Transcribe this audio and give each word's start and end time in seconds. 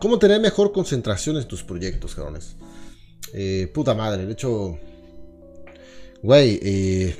¿Cómo 0.00 0.18
tener 0.18 0.40
mejor 0.40 0.72
concentración 0.72 1.36
en 1.36 1.46
tus 1.46 1.62
proyectos, 1.62 2.14
cabrones? 2.14 2.56
Eh, 3.34 3.70
puta 3.72 3.94
madre, 3.94 4.26
de 4.26 4.32
hecho... 4.32 4.78
Güey, 6.22 6.58
eh, 6.62 7.16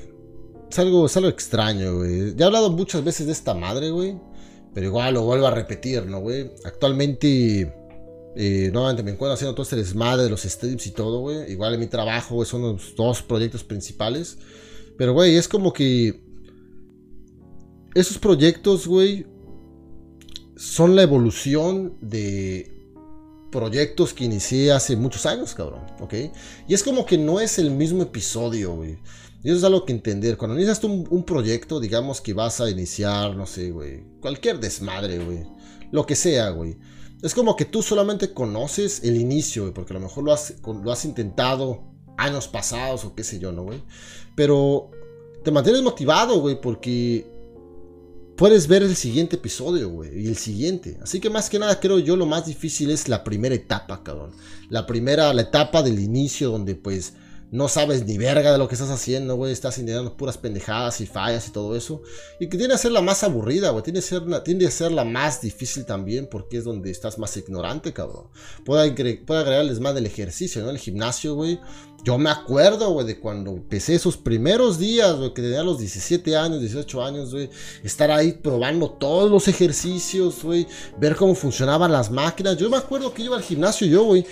es, 0.70 0.78
algo, 0.78 1.06
es 1.06 1.16
algo 1.16 1.28
extraño, 1.28 1.98
güey. 1.98 2.34
Ya 2.36 2.44
he 2.44 2.46
hablado 2.46 2.70
muchas 2.70 3.04
veces 3.04 3.26
de 3.26 3.32
esta 3.32 3.54
madre, 3.54 3.90
güey. 3.90 4.18
Pero 4.72 4.86
igual 4.86 5.14
lo 5.14 5.22
vuelvo 5.22 5.46
a 5.46 5.50
repetir, 5.50 6.06
¿no, 6.06 6.20
güey? 6.20 6.50
Actualmente... 6.64 7.76
Eh, 8.36 8.70
nuevamente 8.72 9.02
me 9.02 9.10
encuentro 9.10 9.34
haciendo 9.34 9.54
todo 9.54 9.64
este 9.64 9.74
desmadre 9.76 10.22
de 10.22 10.30
los 10.30 10.42
streams 10.42 10.86
y 10.86 10.92
todo, 10.92 11.20
güey. 11.20 11.50
Igual 11.50 11.74
en 11.74 11.80
mi 11.80 11.86
trabajo, 11.86 12.36
güey, 12.36 12.48
son 12.48 12.62
los 12.62 12.94
dos 12.96 13.22
proyectos 13.22 13.62
principales. 13.62 14.38
Pero, 14.96 15.12
güey, 15.12 15.36
es 15.36 15.48
como 15.48 15.72
que... 15.72 16.22
Esos 17.94 18.18
proyectos, 18.18 18.86
güey, 18.86 19.26
son 20.60 20.94
la 20.94 21.02
evolución 21.02 21.96
de 22.02 22.70
proyectos 23.50 24.12
que 24.12 24.24
inicié 24.24 24.72
hace 24.72 24.94
muchos 24.94 25.24
años, 25.24 25.54
cabrón, 25.54 25.86
¿ok? 26.00 26.12
Y 26.68 26.74
es 26.74 26.82
como 26.82 27.06
que 27.06 27.16
no 27.16 27.40
es 27.40 27.58
el 27.58 27.70
mismo 27.70 28.02
episodio, 28.02 28.74
güey. 28.74 28.98
Y 29.42 29.48
eso 29.48 29.56
es 29.56 29.64
algo 29.64 29.86
que 29.86 29.92
entender. 29.92 30.36
Cuando 30.36 30.56
inicias 30.56 30.84
un, 30.84 31.08
un 31.08 31.24
proyecto, 31.24 31.80
digamos 31.80 32.20
que 32.20 32.34
vas 32.34 32.60
a 32.60 32.68
iniciar, 32.68 33.34
no 33.36 33.46
sé, 33.46 33.70
güey, 33.70 34.04
cualquier 34.20 34.60
desmadre, 34.60 35.18
güey. 35.24 35.46
Lo 35.92 36.04
que 36.04 36.14
sea, 36.14 36.50
güey. 36.50 36.76
Es 37.22 37.34
como 37.34 37.56
que 37.56 37.64
tú 37.64 37.80
solamente 37.80 38.34
conoces 38.34 39.02
el 39.02 39.16
inicio, 39.16 39.62
güey, 39.62 39.72
porque 39.72 39.94
a 39.94 39.98
lo 39.98 40.00
mejor 40.00 40.24
lo 40.24 40.32
has, 40.34 40.56
lo 40.62 40.92
has 40.92 41.06
intentado 41.06 41.84
años 42.18 42.48
pasados 42.48 43.06
o 43.06 43.14
qué 43.14 43.24
sé 43.24 43.38
yo, 43.38 43.50
¿no, 43.50 43.62
güey? 43.62 43.82
Pero 44.36 44.90
te 45.42 45.52
mantienes 45.52 45.80
motivado, 45.80 46.38
güey, 46.38 46.60
porque 46.60 47.39
puedes 48.40 48.68
ver 48.68 48.82
el 48.82 48.96
siguiente 48.96 49.36
episodio, 49.36 49.90
güey, 49.90 50.18
y 50.18 50.26
el 50.26 50.36
siguiente. 50.38 50.96
Así 51.02 51.20
que 51.20 51.28
más 51.28 51.50
que 51.50 51.58
nada 51.58 51.78
creo 51.78 51.98
yo 51.98 52.16
lo 52.16 52.24
más 52.24 52.46
difícil 52.46 52.90
es 52.90 53.06
la 53.06 53.22
primera 53.22 53.54
etapa, 53.54 54.02
cabrón. 54.02 54.32
La 54.70 54.86
primera, 54.86 55.34
la 55.34 55.42
etapa 55.42 55.82
del 55.82 56.00
inicio 56.00 56.50
donde 56.50 56.74
pues 56.74 57.12
no 57.50 57.68
sabes 57.68 58.06
ni 58.06 58.16
verga 58.16 58.52
de 58.52 58.58
lo 58.58 58.68
que 58.68 58.76
estás 58.76 58.90
haciendo, 58.90 59.34
güey, 59.34 59.52
estás 59.52 59.76
intentando 59.78 60.16
puras 60.16 60.38
pendejadas 60.38 61.00
y 61.00 61.06
fallas 61.06 61.48
y 61.48 61.52
todo 61.52 61.76
eso. 61.76 62.02
Y 62.38 62.48
que 62.48 62.56
tiene 62.56 62.72
que 62.72 62.78
ser 62.78 62.92
la 62.92 63.02
más 63.02 63.24
aburrida, 63.24 63.70
güey, 63.70 63.82
tiene, 63.82 64.00
tiene 64.44 64.64
que 64.64 64.70
ser 64.70 64.92
la 64.92 65.04
más 65.04 65.42
difícil 65.42 65.84
también 65.84 66.28
porque 66.30 66.58
es 66.58 66.64
donde 66.64 66.90
estás 66.90 67.18
más 67.18 67.36
ignorante, 67.36 67.92
cabrón. 67.92 68.28
Puede, 68.64 68.82
agregarles 68.82 69.80
más 69.80 69.94
del 69.94 70.06
ejercicio, 70.06 70.62
¿no? 70.62 70.70
El 70.70 70.78
gimnasio, 70.78 71.34
güey. 71.34 71.60
Yo 72.02 72.16
me 72.16 72.30
acuerdo, 72.30 72.90
güey, 72.92 73.06
de 73.06 73.20
cuando 73.20 73.50
empecé 73.50 73.94
esos 73.94 74.16
primeros 74.16 74.78
días, 74.78 75.16
güey, 75.16 75.34
que 75.34 75.42
tenía 75.42 75.62
los 75.62 75.78
17 75.78 76.34
años, 76.34 76.60
18 76.60 77.04
años, 77.04 77.32
güey, 77.32 77.50
estar 77.84 78.10
ahí 78.10 78.32
probando 78.32 78.90
todos 78.90 79.30
los 79.30 79.48
ejercicios, 79.48 80.42
güey, 80.42 80.66
ver 80.98 81.14
cómo 81.14 81.34
funcionaban 81.34 81.92
las 81.92 82.10
máquinas. 82.10 82.56
Yo 82.56 82.70
me 82.70 82.78
acuerdo 82.78 83.12
que 83.12 83.22
iba 83.22 83.36
al 83.36 83.42
gimnasio 83.42 83.86
yo, 83.86 84.04
güey, 84.04 84.24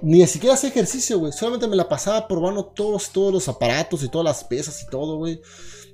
ni 0.00 0.26
siquiera 0.26 0.54
hacía 0.54 0.70
ejercicio, 0.70 1.20
güey, 1.20 1.32
solamente 1.32 1.68
me 1.68 1.76
la 1.76 1.88
pasaba 1.88 2.26
probando 2.26 2.64
todos, 2.64 3.10
todos 3.10 3.32
los 3.32 3.48
aparatos 3.48 4.02
y 4.02 4.08
todas 4.08 4.24
las 4.24 4.42
pesas 4.42 4.82
y 4.82 4.90
todo, 4.90 5.18
güey. 5.18 5.40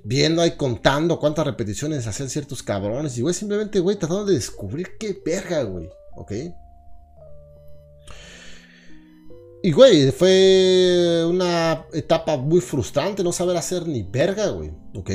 Viendo 0.03 0.41
ahí, 0.41 0.55
contando 0.55 1.19
cuántas 1.19 1.45
repeticiones 1.45 2.07
hacían 2.07 2.29
ciertos 2.29 2.63
cabrones. 2.63 3.17
Y, 3.17 3.21
güey, 3.21 3.33
simplemente, 3.35 3.81
güey, 3.81 3.97
tratando 3.97 4.25
de 4.25 4.35
descubrir 4.35 4.97
qué 4.97 5.21
verga, 5.25 5.63
güey. 5.63 5.89
¿Ok? 6.15 6.31
Y, 9.61 9.71
güey, 9.71 10.11
fue 10.11 11.25
una 11.27 11.85
etapa 11.91 12.37
muy 12.37 12.61
frustrante 12.61 13.23
no 13.23 13.33
saber 13.33 13.57
hacer 13.57 13.87
ni 13.87 14.03
verga, 14.03 14.49
güey. 14.49 14.71
¿Ok? 14.95 15.11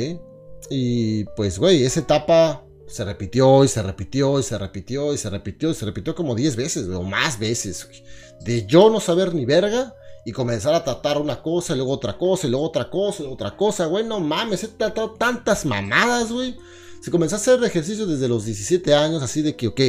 Y, 0.71 1.25
pues, 1.37 1.59
güey, 1.59 1.85
esa 1.85 2.01
etapa 2.01 2.65
se 2.87 3.05
repitió 3.05 3.65
y 3.65 3.69
se 3.69 3.83
repitió 3.83 4.39
y 4.39 4.43
se 4.43 4.59
repitió 4.59 5.15
y 5.15 5.19
se 5.19 5.31
repitió 5.31 5.71
y 5.71 5.75
se 5.75 5.87
repitió 5.87 6.15
como 6.15 6.35
10 6.35 6.57
veces, 6.57 6.89
o 6.89 7.03
más 7.03 7.39
veces, 7.39 7.87
güey. 7.87 8.05
De 8.45 8.67
yo 8.67 8.91
no 8.91 9.01
saber 9.01 9.35
ni 9.35 9.47
verga 9.47 9.95
y 10.27 10.33
comenzar 10.33 10.75
a 10.75 10.85
tratar 10.85 11.19
una 11.19 11.43
cosa, 11.43 11.73
y 11.73 11.77
luego 11.77 11.93
otra 11.93 12.19
cosa, 12.19 12.47
y 12.47 12.51
luego 12.51 12.67
otra 12.67 12.91
cosa, 12.91 13.23
y 13.23 13.27
otra 13.27 13.57
cosa, 13.57 13.87
güey, 13.87 14.05
no 14.05 14.21
mames, 14.21 14.65
he 14.65 14.69
tratado 14.69 15.13
tantas 15.13 15.65
mamadas, 15.65 16.31
güey. 16.31 16.57
Se 17.03 17.11
comenzó 17.11 17.37
a 17.37 17.39
hacer 17.39 17.63
ejercicio 17.65 18.07
desde 18.07 18.29
los 18.29 18.45
17 18.45 18.95
años, 18.95 19.23
así 19.23 19.43
de 19.43 19.57
que, 19.57 19.69
ok, 19.69 19.81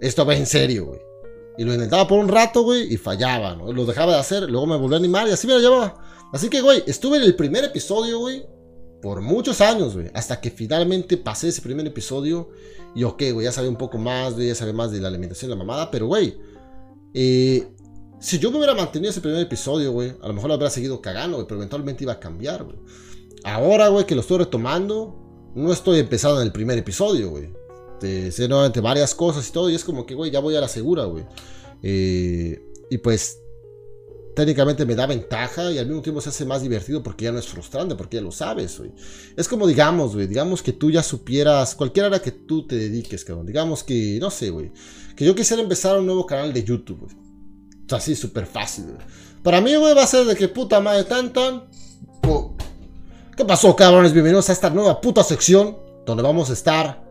esto 0.00 0.24
va 0.24 0.36
en 0.36 0.46
serio, 0.46 0.86
güey. 0.86 1.09
Y 1.58 1.64
lo 1.64 1.74
intentaba 1.74 2.06
por 2.06 2.18
un 2.18 2.28
rato, 2.28 2.62
güey, 2.62 2.92
y 2.92 2.96
fallaba, 2.96 3.54
¿no? 3.54 3.72
Lo 3.72 3.84
dejaba 3.84 4.12
de 4.12 4.18
hacer, 4.18 4.48
luego 4.50 4.66
me 4.66 4.76
volví 4.76 4.94
a 4.94 4.98
animar 4.98 5.28
y 5.28 5.32
así 5.32 5.46
me 5.46 5.54
lo 5.54 5.60
llevaba. 5.60 6.00
Así 6.32 6.48
que, 6.48 6.60
güey, 6.60 6.82
estuve 6.86 7.18
en 7.18 7.24
el 7.24 7.34
primer 7.34 7.64
episodio, 7.64 8.20
güey, 8.20 8.46
por 9.02 9.20
muchos 9.20 9.60
años, 9.60 9.94
güey, 9.94 10.10
hasta 10.14 10.40
que 10.40 10.50
finalmente 10.50 11.16
pasé 11.16 11.48
ese 11.48 11.62
primer 11.62 11.86
episodio 11.86 12.50
y, 12.94 13.04
ok, 13.04 13.22
güey, 13.32 13.44
ya 13.44 13.52
sabía 13.52 13.70
un 13.70 13.76
poco 13.76 13.98
más, 13.98 14.34
güey, 14.34 14.48
ya 14.48 14.54
sabía 14.54 14.74
más 14.74 14.92
de 14.92 15.00
la 15.00 15.08
alimentación 15.08 15.50
y 15.50 15.54
la 15.54 15.58
mamada, 15.58 15.90
pero, 15.90 16.06
güey, 16.06 16.38
eh, 17.14 17.68
si 18.20 18.38
yo 18.38 18.50
me 18.50 18.58
hubiera 18.58 18.74
mantenido 18.74 19.10
ese 19.10 19.20
primer 19.20 19.40
episodio, 19.40 19.92
güey, 19.92 20.14
a 20.22 20.28
lo 20.28 20.34
mejor 20.34 20.48
lo 20.48 20.54
habría 20.54 20.70
seguido 20.70 21.00
cagando, 21.00 21.38
güey, 21.38 21.46
pero 21.46 21.58
eventualmente 21.58 22.04
iba 22.04 22.12
a 22.12 22.20
cambiar, 22.20 22.64
güey. 22.64 22.76
Ahora, 23.44 23.88
güey, 23.88 24.04
que 24.04 24.14
lo 24.14 24.20
estoy 24.20 24.38
retomando, 24.38 25.50
no 25.54 25.72
estoy 25.72 25.98
empezando 25.98 26.40
en 26.40 26.46
el 26.46 26.52
primer 26.52 26.78
episodio, 26.78 27.30
güey. 27.30 27.50
Sé 28.00 28.48
nuevamente 28.48 28.80
varias 28.80 29.14
cosas 29.14 29.48
y 29.48 29.52
todo, 29.52 29.70
y 29.70 29.74
es 29.74 29.84
como 29.84 30.06
que, 30.06 30.14
güey, 30.14 30.30
ya 30.30 30.40
voy 30.40 30.56
a 30.56 30.60
la 30.60 30.68
segura, 30.68 31.04
güey. 31.04 31.24
Eh, 31.82 32.62
y 32.90 32.98
pues, 32.98 33.38
técnicamente 34.34 34.84
me 34.84 34.94
da 34.94 35.06
ventaja 35.06 35.70
y 35.72 35.78
al 35.78 35.86
mismo 35.86 36.02
tiempo 36.02 36.20
se 36.20 36.28
hace 36.30 36.44
más 36.44 36.62
divertido 36.62 37.02
porque 37.02 37.24
ya 37.24 37.32
no 37.32 37.38
es 37.38 37.46
frustrante, 37.46 37.94
porque 37.94 38.16
ya 38.16 38.22
lo 38.22 38.32
sabes, 38.32 38.78
güey. 38.78 38.92
Es 39.36 39.48
como, 39.48 39.66
digamos, 39.66 40.14
güey, 40.14 40.26
digamos 40.26 40.62
que 40.62 40.72
tú 40.72 40.90
ya 40.90 41.02
supieras, 41.02 41.74
cualquier 41.74 42.06
área 42.06 42.20
que 42.20 42.32
tú 42.32 42.66
te 42.66 42.76
dediques, 42.76 43.24
cabrón. 43.24 43.46
Digamos 43.46 43.84
que, 43.84 44.18
no 44.20 44.30
sé, 44.30 44.50
güey, 44.50 44.72
que 45.16 45.24
yo 45.24 45.34
quisiera 45.34 45.62
empezar 45.62 45.98
un 45.98 46.06
nuevo 46.06 46.26
canal 46.26 46.52
de 46.52 46.64
YouTube, 46.64 47.00
güey 47.00 47.30
así 47.96 48.14
súper 48.14 48.46
fácil, 48.46 48.96
Para 49.42 49.60
mí, 49.60 49.74
güey, 49.74 49.94
va 49.94 50.04
a 50.04 50.06
ser 50.06 50.26
de 50.26 50.36
que 50.36 50.48
puta 50.48 50.80
madre 50.80 51.04
tan. 51.04 51.32
¿Qué 53.36 53.44
pasó, 53.44 53.74
cabrones? 53.74 54.12
Bienvenidos 54.12 54.50
a 54.50 54.52
esta 54.52 54.70
nueva 54.70 55.00
puta 55.00 55.24
sección 55.24 55.78
donde 56.04 56.22
vamos 56.22 56.50
a 56.50 56.52
estar 56.52 57.09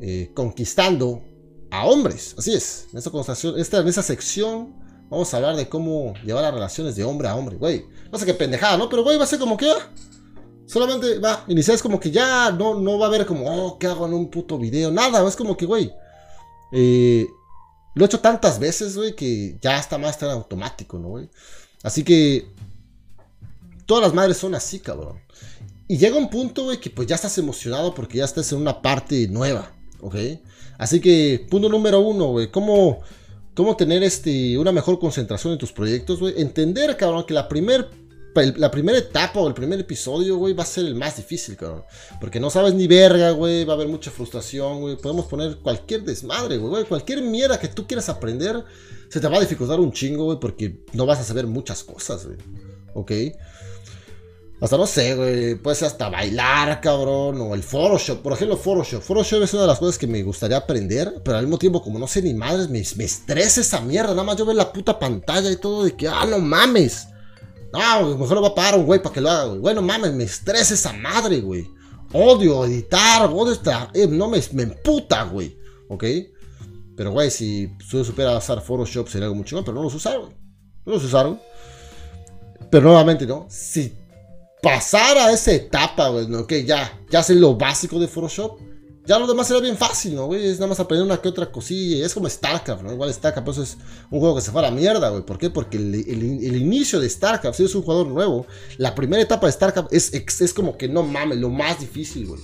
eh, 0.00 0.30
conquistando 0.34 1.22
a 1.70 1.86
hombres. 1.86 2.34
Así 2.38 2.54
es. 2.54 2.88
En 2.92 2.98
esta, 2.98 4.02
sección 4.02 4.74
vamos 5.10 5.32
a 5.32 5.36
hablar 5.36 5.56
de 5.56 5.68
cómo 5.68 6.14
llevar 6.24 6.42
las 6.42 6.54
relaciones 6.54 6.96
de 6.96 7.04
hombre 7.04 7.28
a 7.28 7.36
hombre, 7.36 7.56
güey. 7.56 7.86
No 8.10 8.18
sé 8.18 8.26
qué 8.26 8.34
pendejada, 8.34 8.76
¿no? 8.76 8.88
Pero, 8.88 9.02
güey, 9.02 9.18
va 9.18 9.24
a 9.24 9.28
ser 9.28 9.38
como 9.38 9.56
que. 9.56 9.70
Ah, 9.70 9.90
solamente 10.66 11.18
va, 11.18 11.44
iniciar 11.48 11.76
es 11.76 11.82
como 11.82 12.00
que 12.00 12.10
ya 12.10 12.50
no, 12.50 12.74
no 12.74 12.98
va 12.98 13.06
a 13.06 13.08
haber 13.08 13.24
como, 13.24 13.46
oh, 13.46 13.78
¿qué 13.78 13.86
hago 13.86 14.06
en 14.06 14.14
un 14.14 14.30
puto 14.30 14.58
video? 14.58 14.90
Nada, 14.90 15.26
es 15.26 15.36
como 15.36 15.56
que, 15.56 15.66
güey. 15.66 15.92
Eh, 16.72 17.26
lo 17.94 18.04
he 18.04 18.06
hecho 18.06 18.20
tantas 18.20 18.58
veces, 18.58 18.96
güey, 18.96 19.14
que 19.14 19.58
ya 19.60 19.78
está 19.78 19.96
más 19.96 20.18
tan 20.18 20.30
automático, 20.30 20.98
¿no, 20.98 21.08
güey? 21.08 21.30
Así 21.82 22.04
que 22.04 22.50
todas 23.86 24.02
las 24.02 24.14
madres 24.14 24.36
son 24.36 24.54
así, 24.54 24.80
cabrón. 24.80 25.20
Y 25.88 25.98
llega 25.98 26.16
un 26.16 26.28
punto, 26.28 26.64
güey, 26.64 26.80
que 26.80 26.90
pues 26.90 27.06
ya 27.06 27.14
estás 27.14 27.38
emocionado 27.38 27.94
porque 27.94 28.18
ya 28.18 28.24
estás 28.24 28.50
en 28.52 28.60
una 28.60 28.82
parte 28.82 29.28
nueva, 29.28 29.72
¿ok? 30.00 30.16
Así 30.78 31.00
que, 31.00 31.46
punto 31.50 31.68
número 31.68 32.00
uno, 32.00 32.26
güey, 32.26 32.50
¿cómo, 32.50 33.00
cómo 33.54 33.76
tener 33.76 34.02
este, 34.02 34.58
una 34.58 34.72
mejor 34.72 34.98
concentración 34.98 35.52
en 35.52 35.58
tus 35.58 35.72
proyectos, 35.72 36.20
güey? 36.20 36.34
Entender, 36.40 36.96
cabrón, 36.96 37.24
que 37.26 37.34
la 37.34 37.48
primera 37.48 37.88
la 38.56 38.70
primera 38.70 38.98
etapa 38.98 39.40
o 39.40 39.48
el 39.48 39.54
primer 39.54 39.80
episodio, 39.80 40.36
güey, 40.36 40.54
va 40.54 40.62
a 40.62 40.66
ser 40.66 40.84
el 40.84 40.94
más 40.94 41.16
difícil, 41.16 41.56
cabrón. 41.56 41.84
Porque 42.20 42.40
no 42.40 42.50
sabes 42.50 42.74
ni 42.74 42.86
verga, 42.86 43.30
güey, 43.30 43.64
va 43.64 43.72
a 43.72 43.76
haber 43.76 43.88
mucha 43.88 44.10
frustración, 44.10 44.80
güey. 44.80 44.96
Podemos 44.96 45.26
poner 45.26 45.56
cualquier 45.56 46.02
desmadre, 46.02 46.58
güey. 46.58 46.84
Cualquier 46.84 47.22
mierda 47.22 47.58
que 47.58 47.68
tú 47.68 47.86
quieras 47.86 48.08
aprender, 48.08 48.62
se 49.08 49.20
te 49.20 49.28
va 49.28 49.38
a 49.38 49.40
dificultar 49.40 49.80
un 49.80 49.92
chingo, 49.92 50.24
güey, 50.24 50.38
porque 50.38 50.80
no 50.92 51.06
vas 51.06 51.20
a 51.20 51.24
saber 51.24 51.46
muchas 51.46 51.82
cosas, 51.84 52.26
güey. 52.26 52.38
¿Ok? 52.94 53.12
Hasta 54.60 54.78
no 54.78 54.86
sé, 54.86 55.14
güey. 55.14 55.54
Puede 55.56 55.84
hasta 55.84 56.08
bailar, 56.08 56.80
cabrón. 56.80 57.40
O 57.40 57.54
el 57.54 57.62
Photoshop. 57.62 58.22
Por 58.22 58.32
ejemplo, 58.32 58.56
Photoshop. 58.56 59.02
Photoshop 59.02 59.42
es 59.42 59.52
una 59.52 59.62
de 59.62 59.68
las 59.68 59.78
cosas 59.78 59.98
que 59.98 60.06
me 60.06 60.22
gustaría 60.22 60.56
aprender. 60.56 61.20
Pero 61.22 61.36
al 61.36 61.44
mismo 61.44 61.58
tiempo, 61.58 61.82
como 61.82 61.98
no 61.98 62.08
sé 62.08 62.22
ni 62.22 62.32
madres, 62.32 62.70
me, 62.70 62.82
me 62.96 63.04
estresa 63.04 63.60
esa 63.60 63.80
mierda. 63.80 64.10
Nada 64.10 64.24
más 64.24 64.36
yo 64.36 64.46
veo 64.46 64.54
la 64.54 64.72
puta 64.72 64.98
pantalla 64.98 65.50
y 65.50 65.56
todo 65.56 65.84
de 65.84 65.94
que, 65.94 66.08
ah, 66.08 66.24
no 66.24 66.38
mames. 66.38 67.08
No, 67.72 68.16
mejor 68.16 68.36
lo 68.36 68.42
va 68.42 68.48
a 68.48 68.54
pagar 68.54 68.78
un 68.78 68.86
güey 68.86 69.02
para 69.02 69.14
que 69.14 69.20
lo 69.20 69.30
haga, 69.30 69.44
güey. 69.44 69.58
Bueno, 69.60 69.82
mames, 69.82 70.14
me 70.14 70.24
estresa 70.24 70.72
esa 70.72 70.92
madre, 70.94 71.40
güey. 71.40 71.68
Odio 72.12 72.64
editar, 72.64 73.28
odio 73.30 73.52
estar. 73.52 73.90
No 74.08 74.28
me, 74.28 74.40
me 74.52 74.62
emputa, 74.62 75.24
güey. 75.24 75.54
¿Ok? 75.88 76.04
Pero, 76.96 77.12
güey, 77.12 77.30
si 77.30 77.70
yo 77.90 78.02
supiera 78.02 78.38
usar 78.38 78.62
Photoshop 78.62 79.08
sería 79.08 79.26
algo 79.26 79.36
muy 79.36 79.44
chingón, 79.44 79.64
pero 79.64 79.74
no 79.74 79.82
los 79.82 79.94
usaron. 79.94 80.34
No 80.86 80.92
los 80.94 81.04
usaron. 81.04 81.38
Pero 82.70 82.86
nuevamente, 82.86 83.26
¿no? 83.26 83.46
Si 83.50 83.92
pasara 84.62 85.32
esa 85.32 85.52
etapa, 85.52 86.08
güey, 86.08 86.26
¿no? 86.26 86.46
que 86.46 86.64
ya, 86.64 87.00
ya 87.10 87.22
sé 87.22 87.34
lo 87.34 87.56
básico 87.56 87.98
de 87.98 88.08
Photoshop 88.08 88.58
ya 89.06 89.20
lo 89.20 89.26
demás 89.28 89.48
era 89.50 89.60
bien 89.60 89.76
fácil, 89.76 90.16
¿no, 90.16 90.26
güey? 90.26 90.44
Es 90.44 90.58
nada 90.58 90.66
más 90.66 90.80
aprender 90.80 91.06
una 91.06 91.18
que 91.18 91.28
otra 91.28 91.50
cosilla. 91.50 92.04
Es 92.04 92.12
como 92.12 92.28
StarCraft, 92.28 92.82
¿no? 92.82 92.92
Igual 92.92 93.14
StarCraft, 93.14 93.44
pues 93.44 93.58
es 93.58 93.76
un 94.10 94.18
juego 94.18 94.34
que 94.34 94.40
se 94.40 94.50
fue 94.50 94.60
a 94.60 94.68
la 94.68 94.70
mierda, 94.72 95.10
güey. 95.10 95.24
¿Por 95.24 95.38
qué? 95.38 95.48
Porque 95.48 95.76
el, 95.76 96.56
inicio 96.56 96.98
de 96.98 97.08
StarCraft, 97.08 97.56
si 97.56 97.62
eres 97.62 97.74
un 97.76 97.82
jugador 97.82 98.08
nuevo, 98.08 98.46
la 98.78 98.96
primera 98.96 99.22
etapa 99.22 99.46
de 99.46 99.52
StarCraft 99.52 99.92
es, 99.92 100.12
es, 100.12 100.52
como 100.52 100.76
que 100.76 100.88
no 100.88 101.04
mames, 101.04 101.38
lo 101.38 101.50
más 101.50 101.78
difícil, 101.78 102.26
güey. 102.26 102.40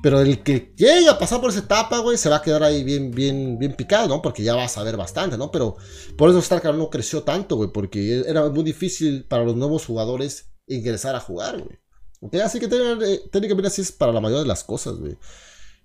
Pero 0.00 0.20
el 0.20 0.44
que 0.44 0.72
llegue 0.76 1.08
a 1.08 1.18
pasar 1.18 1.40
por 1.40 1.50
esa 1.50 1.60
etapa, 1.60 1.98
güey, 1.98 2.18
se 2.18 2.28
va 2.28 2.36
a 2.36 2.42
quedar 2.42 2.62
ahí 2.62 2.84
bien, 2.84 3.10
bien, 3.10 3.58
bien 3.58 3.74
picado, 3.74 4.06
¿no? 4.06 4.22
Porque 4.22 4.44
ya 4.44 4.54
va 4.54 4.64
a 4.64 4.68
saber 4.68 4.96
bastante, 4.96 5.36
¿no? 5.36 5.50
Pero 5.50 5.76
por 6.16 6.30
eso 6.30 6.40
StarCraft 6.40 6.78
no 6.78 6.88
creció 6.88 7.24
tanto, 7.24 7.56
güey, 7.56 7.70
porque 7.72 8.22
era 8.28 8.48
muy 8.48 8.62
difícil 8.62 9.24
para 9.24 9.42
los 9.42 9.56
nuevos 9.56 9.86
jugadores 9.86 10.53
ingresar 10.66 11.14
a 11.14 11.20
jugar, 11.20 11.60
güey. 11.60 11.78
¿Ok? 12.20 12.36
Así 12.36 12.58
que 12.58 12.66
eh, 12.66 13.20
técnicamente 13.30 13.68
así 13.68 13.82
es 13.82 13.92
para 13.92 14.12
la 14.12 14.20
mayoría 14.20 14.42
de 14.42 14.48
las 14.48 14.64
cosas, 14.64 14.96
güey. 14.96 15.16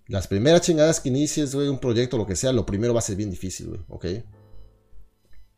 Las 0.08 0.28
primeras 0.28 0.62
chingadas 0.62 1.00
que 1.00 1.10
inicies, 1.10 1.54
güey, 1.54 1.68
un 1.68 1.80
proyecto, 1.80 2.18
lo 2.18 2.26
que 2.26 2.36
sea, 2.36 2.52
lo 2.52 2.66
primero 2.66 2.94
va 2.94 3.00
a 3.00 3.04
ser 3.04 3.16
bien 3.16 3.30
difícil, 3.30 3.68
güey, 3.68 3.82
¿ok? 3.90 4.06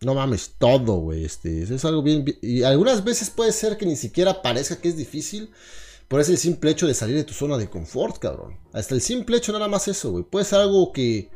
No 0.01 0.15
mames, 0.15 0.55
todo, 0.57 0.97
güey, 0.97 1.23
este, 1.23 1.63
es 1.63 1.85
algo 1.85 2.01
bien, 2.01 2.25
Y 2.41 2.63
algunas 2.63 3.03
veces 3.03 3.29
puede 3.29 3.51
ser 3.51 3.77
que 3.77 3.85
ni 3.85 3.95
siquiera 3.95 4.41
parezca 4.41 4.75
que 4.75 4.89
es 4.89 4.97
difícil, 4.97 5.51
por 6.07 6.19
ese 6.19 6.35
simple 6.35 6.71
hecho 6.71 6.87
de 6.87 6.93
salir 6.93 7.15
de 7.15 7.23
tu 7.23 7.33
zona 7.33 7.57
de 7.57 7.69
confort, 7.69 8.17
cabrón. 8.17 8.59
Hasta 8.73 8.95
el 8.95 9.01
simple 9.01 9.37
hecho 9.37 9.53
nada 9.53 9.69
más 9.69 9.87
eso, 9.87 10.11
güey. 10.11 10.25
Puede 10.25 10.43
ser 10.43 10.59
algo 10.59 10.91
que 10.91 11.29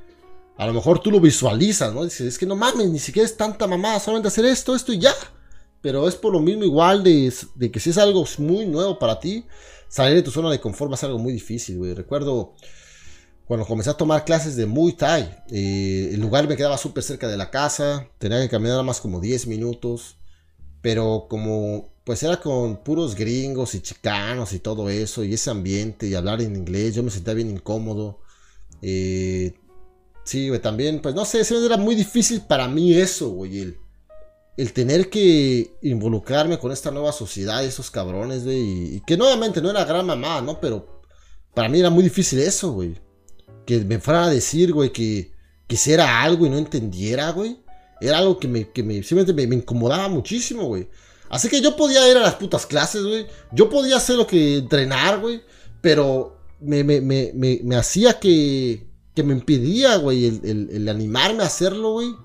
a 0.57 0.65
lo 0.67 0.73
mejor 0.73 0.99
tú 0.99 1.11
lo 1.11 1.21
visualizas, 1.21 1.93
¿no? 1.93 2.03
Dices, 2.03 2.27
es 2.27 2.37
que 2.37 2.45
no 2.45 2.57
mames, 2.57 2.89
ni 2.89 2.99
siquiera 2.99 3.25
es 3.25 3.37
tanta 3.37 3.67
mamada, 3.67 4.01
solamente 4.01 4.27
hacer 4.27 4.43
esto, 4.43 4.75
esto 4.75 4.91
y 4.91 4.99
ya. 4.99 5.13
Pero 5.85 6.07
es 6.07 6.15
por 6.15 6.33
lo 6.33 6.39
mismo 6.39 6.63
igual 6.63 7.03
de, 7.03 7.31
que 7.71 7.79
si 7.79 7.91
es 7.91 7.99
algo 7.99 8.25
muy 8.39 8.65
nuevo 8.65 8.97
para 8.97 9.19
ti, 9.19 9.45
salir 9.87 10.15
de 10.15 10.23
tu 10.23 10.31
zona 10.31 10.49
de 10.49 10.59
confort 10.59 10.91
va 10.91 10.97
algo 10.99 11.19
muy 11.19 11.31
difícil, 11.31 11.77
güey. 11.77 11.93
Recuerdo 11.93 12.55
cuando 13.45 13.67
comencé 13.67 13.91
a 13.91 13.93
tomar 13.93 14.25
clases 14.25 14.55
de 14.55 14.65
Muay 14.65 14.93
Thai, 14.93 15.43
eh, 15.51 16.09
el 16.11 16.19
lugar 16.19 16.47
me 16.47 16.57
quedaba 16.57 16.79
súper 16.79 17.03
cerca 17.03 17.27
de 17.27 17.37
la 17.37 17.51
casa, 17.51 18.09
tenía 18.17 18.41
que 18.41 18.49
caminar 18.49 18.83
más 18.83 18.99
como 18.99 19.19
10 19.19 19.45
minutos, 19.45 20.17
pero 20.81 21.27
como 21.29 21.93
pues 22.03 22.23
era 22.23 22.41
con 22.41 22.77
puros 22.83 23.13
gringos 23.13 23.75
y 23.75 23.81
chicanos 23.81 24.53
y 24.53 24.59
todo 24.59 24.89
eso, 24.89 25.23
y 25.23 25.35
ese 25.35 25.51
ambiente, 25.51 26.07
y 26.07 26.15
hablar 26.15 26.41
en 26.41 26.55
inglés, 26.55 26.95
yo 26.95 27.03
me 27.03 27.11
sentía 27.11 27.35
bien 27.35 27.51
incómodo. 27.51 28.21
Eh, 28.81 29.53
sí, 30.23 30.49
güey, 30.49 30.59
también, 30.59 30.99
pues 30.99 31.13
no 31.13 31.25
sé, 31.25 31.43
era 31.63 31.77
muy 31.77 31.93
difícil 31.93 32.41
para 32.41 32.67
mí 32.67 32.95
eso, 32.95 33.29
güey, 33.29 33.84
el 34.57 34.73
tener 34.73 35.09
que 35.09 35.77
involucrarme 35.81 36.59
con 36.59 36.71
esta 36.71 36.91
nueva 36.91 37.11
sociedad, 37.11 37.63
esos 37.63 37.91
cabrones, 37.91 38.43
güey, 38.45 38.95
y, 38.95 39.01
que 39.05 39.17
nuevamente 39.17 39.61
no 39.61 39.69
era 39.69 39.85
gran 39.85 40.05
mamá, 40.05 40.41
¿no? 40.41 40.59
Pero 40.59 41.01
para 41.53 41.69
mí 41.69 41.79
era 41.79 41.89
muy 41.89 42.03
difícil 42.03 42.39
eso, 42.39 42.71
güey. 42.71 42.95
Que 43.65 43.79
me 43.79 43.99
fuera 43.99 44.25
a 44.25 44.29
decir, 44.29 44.71
güey, 44.71 44.91
que 44.91 45.31
quisiera 45.67 46.21
algo 46.21 46.45
y 46.45 46.49
no 46.49 46.57
entendiera, 46.57 47.31
güey. 47.31 47.59
Era 47.99 48.19
algo 48.19 48.39
que 48.39 48.47
me, 48.47 48.69
que 48.69 48.83
me, 48.83 48.95
simplemente 49.03 49.33
me, 49.33 49.47
me 49.47 49.55
incomodaba 49.55 50.07
muchísimo, 50.07 50.65
güey. 50.65 50.87
Así 51.29 51.49
que 51.49 51.61
yo 51.61 51.75
podía 51.75 52.09
ir 52.09 52.17
a 52.17 52.21
las 52.21 52.35
putas 52.35 52.65
clases, 52.65 53.03
güey. 53.03 53.25
Yo 53.51 53.69
podía 53.69 53.97
hacer 53.97 54.15
lo 54.15 54.27
que 54.27 54.57
entrenar, 54.57 55.19
güey. 55.19 55.41
Pero 55.81 56.37
me, 56.59 56.83
me, 56.83 57.01
me, 57.01 57.31
me, 57.33 57.75
hacía 57.75 58.19
que, 58.19 58.87
que 59.13 59.23
me 59.23 59.33
impedía, 59.33 59.97
güey, 59.97 60.25
el, 60.25 60.69
el, 60.71 60.89
animarme 60.89 61.43
a 61.43 61.47
hacerlo, 61.47 61.93
güey. 61.93 62.15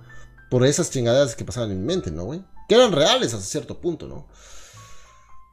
Por 0.50 0.66
esas 0.66 0.90
chingaderas 0.90 1.34
que 1.34 1.44
pasaban 1.44 1.70
en 1.70 1.80
mi 1.80 1.86
mente, 1.86 2.10
¿no, 2.10 2.24
güey? 2.24 2.42
Que 2.68 2.74
eran 2.74 2.92
reales 2.92 3.32
hasta 3.32 3.46
cierto 3.46 3.80
punto, 3.80 4.06
¿no? 4.06 4.26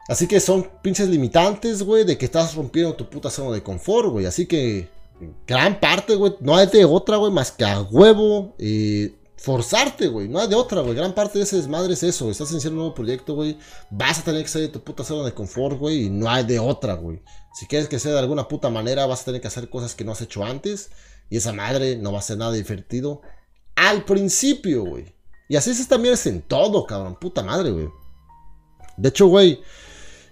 Así 0.08 0.28
que 0.28 0.40
son 0.40 0.70
pinches 0.82 1.10
limitantes, 1.10 1.84
güey, 1.84 2.04
de 2.04 2.18
que 2.18 2.26
estás 2.26 2.56
rompiendo 2.56 2.96
tu 2.96 3.10
puta 3.10 3.30
zona 3.30 3.54
de 3.54 3.62
confort, 3.62 4.10
güey. 4.10 4.26
Así 4.26 4.46
que 4.46 4.90
gran 5.46 5.80
parte, 5.80 6.16
güey, 6.16 6.36
no 6.40 6.56
hay 6.56 6.68
de 6.68 6.86
otra, 6.86 7.18
güey, 7.18 7.32
más 7.32 7.52
que 7.52 7.66
a 7.66 7.82
huevo. 7.82 8.56
Eh, 8.58 9.14
forzarte, 9.38 10.08
güey. 10.08 10.28
No 10.28 10.40
hay 10.40 10.48
de 10.48 10.56
otra, 10.56 10.82
güey. 10.82 10.96
Gran 10.96 11.14
parte 11.14 11.38
de 11.38 11.44
ese 11.44 11.58
desmadre 11.58 11.94
es 11.94 12.04
eso. 12.04 12.30
Estás 12.30 12.52
iniciando 12.52 12.76
un 12.76 12.80
nuevo 12.80 12.96
proyecto, 12.96 13.36
güey. 13.36 13.58
Vas 13.90 14.20
a 14.20 14.24
tener 14.24 14.42
que 14.44 14.50
salir 14.50 14.68
de 14.68 14.74
tu 14.74 14.84
puta 14.84 15.04
zona 15.04 15.26
de 15.26 15.34
confort, 15.34 15.78
güey. 15.78 16.06
Y 16.06 16.10
no 16.10 16.30
hay 16.30 16.44
de 16.44 16.60
otra, 16.60 16.96
güey. 16.96 17.22
Si 17.54 17.66
quieres 17.68 17.88
que 17.88 18.00
sea 18.00 18.14
de 18.14 18.20
alguna 18.20 18.48
puta 18.48 18.70
manera, 18.70 19.06
vas 19.06 19.22
a 19.22 19.26
tener 19.26 19.42
que 19.42 19.48
hacer 19.48 19.70
cosas 19.70 19.96
que 19.96 20.04
no 20.04 20.12
has 20.12 20.22
hecho 20.22 20.44
antes. 20.44 20.90
Y 21.30 21.38
esa 21.38 21.54
madre 21.54 21.98
no 21.98 22.12
va 22.12 22.20
a 22.20 22.24
ser 22.24 22.38
nada 22.38 22.52
divertido. 22.54 23.22
Al 23.78 24.04
principio, 24.04 24.84
güey. 24.84 25.06
Y 25.48 25.56
así 25.56 25.70
es 25.70 25.88
también 25.88 26.16
es 26.16 26.26
en 26.26 26.42
todo, 26.42 26.86
cabrón. 26.86 27.16
Puta 27.16 27.44
madre, 27.44 27.72
güey. 27.72 27.88
De 28.98 29.10
hecho, 29.10 29.28
güey. 29.28 29.62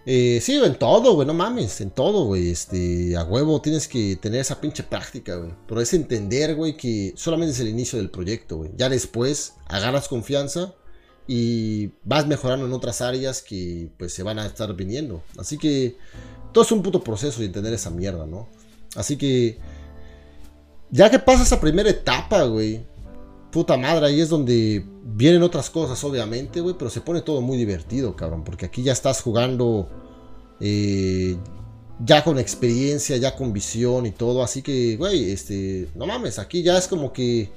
Eh, 0.07 0.39
sí, 0.41 0.55
en 0.55 0.75
todo, 0.77 1.13
güey, 1.13 1.25
no 1.27 1.33
mames, 1.33 1.79
en 1.79 1.91
todo, 1.91 2.25
güey. 2.25 2.49
Este, 2.49 3.15
a 3.15 3.23
huevo 3.23 3.61
tienes 3.61 3.87
que 3.87 4.15
tener 4.17 4.41
esa 4.41 4.59
pinche 4.59 4.83
práctica, 4.83 5.35
güey. 5.35 5.53
Pero 5.67 5.79
es 5.79 5.93
entender, 5.93 6.55
güey, 6.55 6.75
que 6.75 7.13
solamente 7.15 7.53
es 7.53 7.59
el 7.59 7.69
inicio 7.69 7.99
del 7.99 8.09
proyecto, 8.09 8.57
güey. 8.57 8.71
Ya 8.75 8.89
después 8.89 9.53
agarras 9.67 10.07
confianza 10.07 10.73
y 11.27 11.91
vas 12.03 12.27
mejorando 12.27 12.65
en 12.65 12.73
otras 12.73 13.01
áreas 13.01 13.41
que 13.41 13.89
pues 13.97 14.13
se 14.13 14.23
van 14.23 14.39
a 14.39 14.45
estar 14.47 14.73
viniendo. 14.75 15.23
Así 15.37 15.57
que 15.57 15.97
todo 16.51 16.63
es 16.63 16.71
un 16.71 16.81
puto 16.81 17.03
proceso 17.03 17.39
de 17.39 17.45
entender 17.45 17.73
esa 17.73 17.89
mierda, 17.91 18.25
¿no? 18.25 18.49
Así 18.95 19.17
que 19.17 19.59
ya 20.91 21.09
que 21.09 21.19
pasa 21.19 21.43
esa 21.43 21.59
primera 21.59 21.89
etapa, 21.89 22.43
güey, 22.43 22.85
puta 23.55 23.77
madre, 23.77 24.07
ahí 24.07 24.19
es 24.19 24.27
donde 24.27 24.85
vienen 25.05 25.41
otras 25.41 25.69
cosas, 25.69 26.03
obviamente, 26.03 26.59
güey, 26.59 26.75
pero 26.77 26.89
se 26.89 26.99
pone 26.99 27.21
todo 27.21 27.39
muy 27.39 27.55
divertido, 27.55 28.13
cabrón, 28.13 28.43
porque 28.43 28.65
aquí 28.65 28.83
ya 28.83 28.91
estás 28.91 29.21
jugando 29.21 29.87
eh, 30.59 31.37
ya 32.03 32.21
con 32.21 32.37
experiencia, 32.37 33.15
ya 33.15 33.33
con 33.33 33.53
visión 33.53 34.05
y 34.07 34.11
todo, 34.11 34.43
así 34.43 34.61
que, 34.61 34.97
güey, 34.97 35.31
este, 35.31 35.87
no 35.95 36.05
mames, 36.05 36.37
aquí 36.37 36.63
ya 36.63 36.77
es 36.77 36.89
como 36.89 37.13
que, 37.13 37.49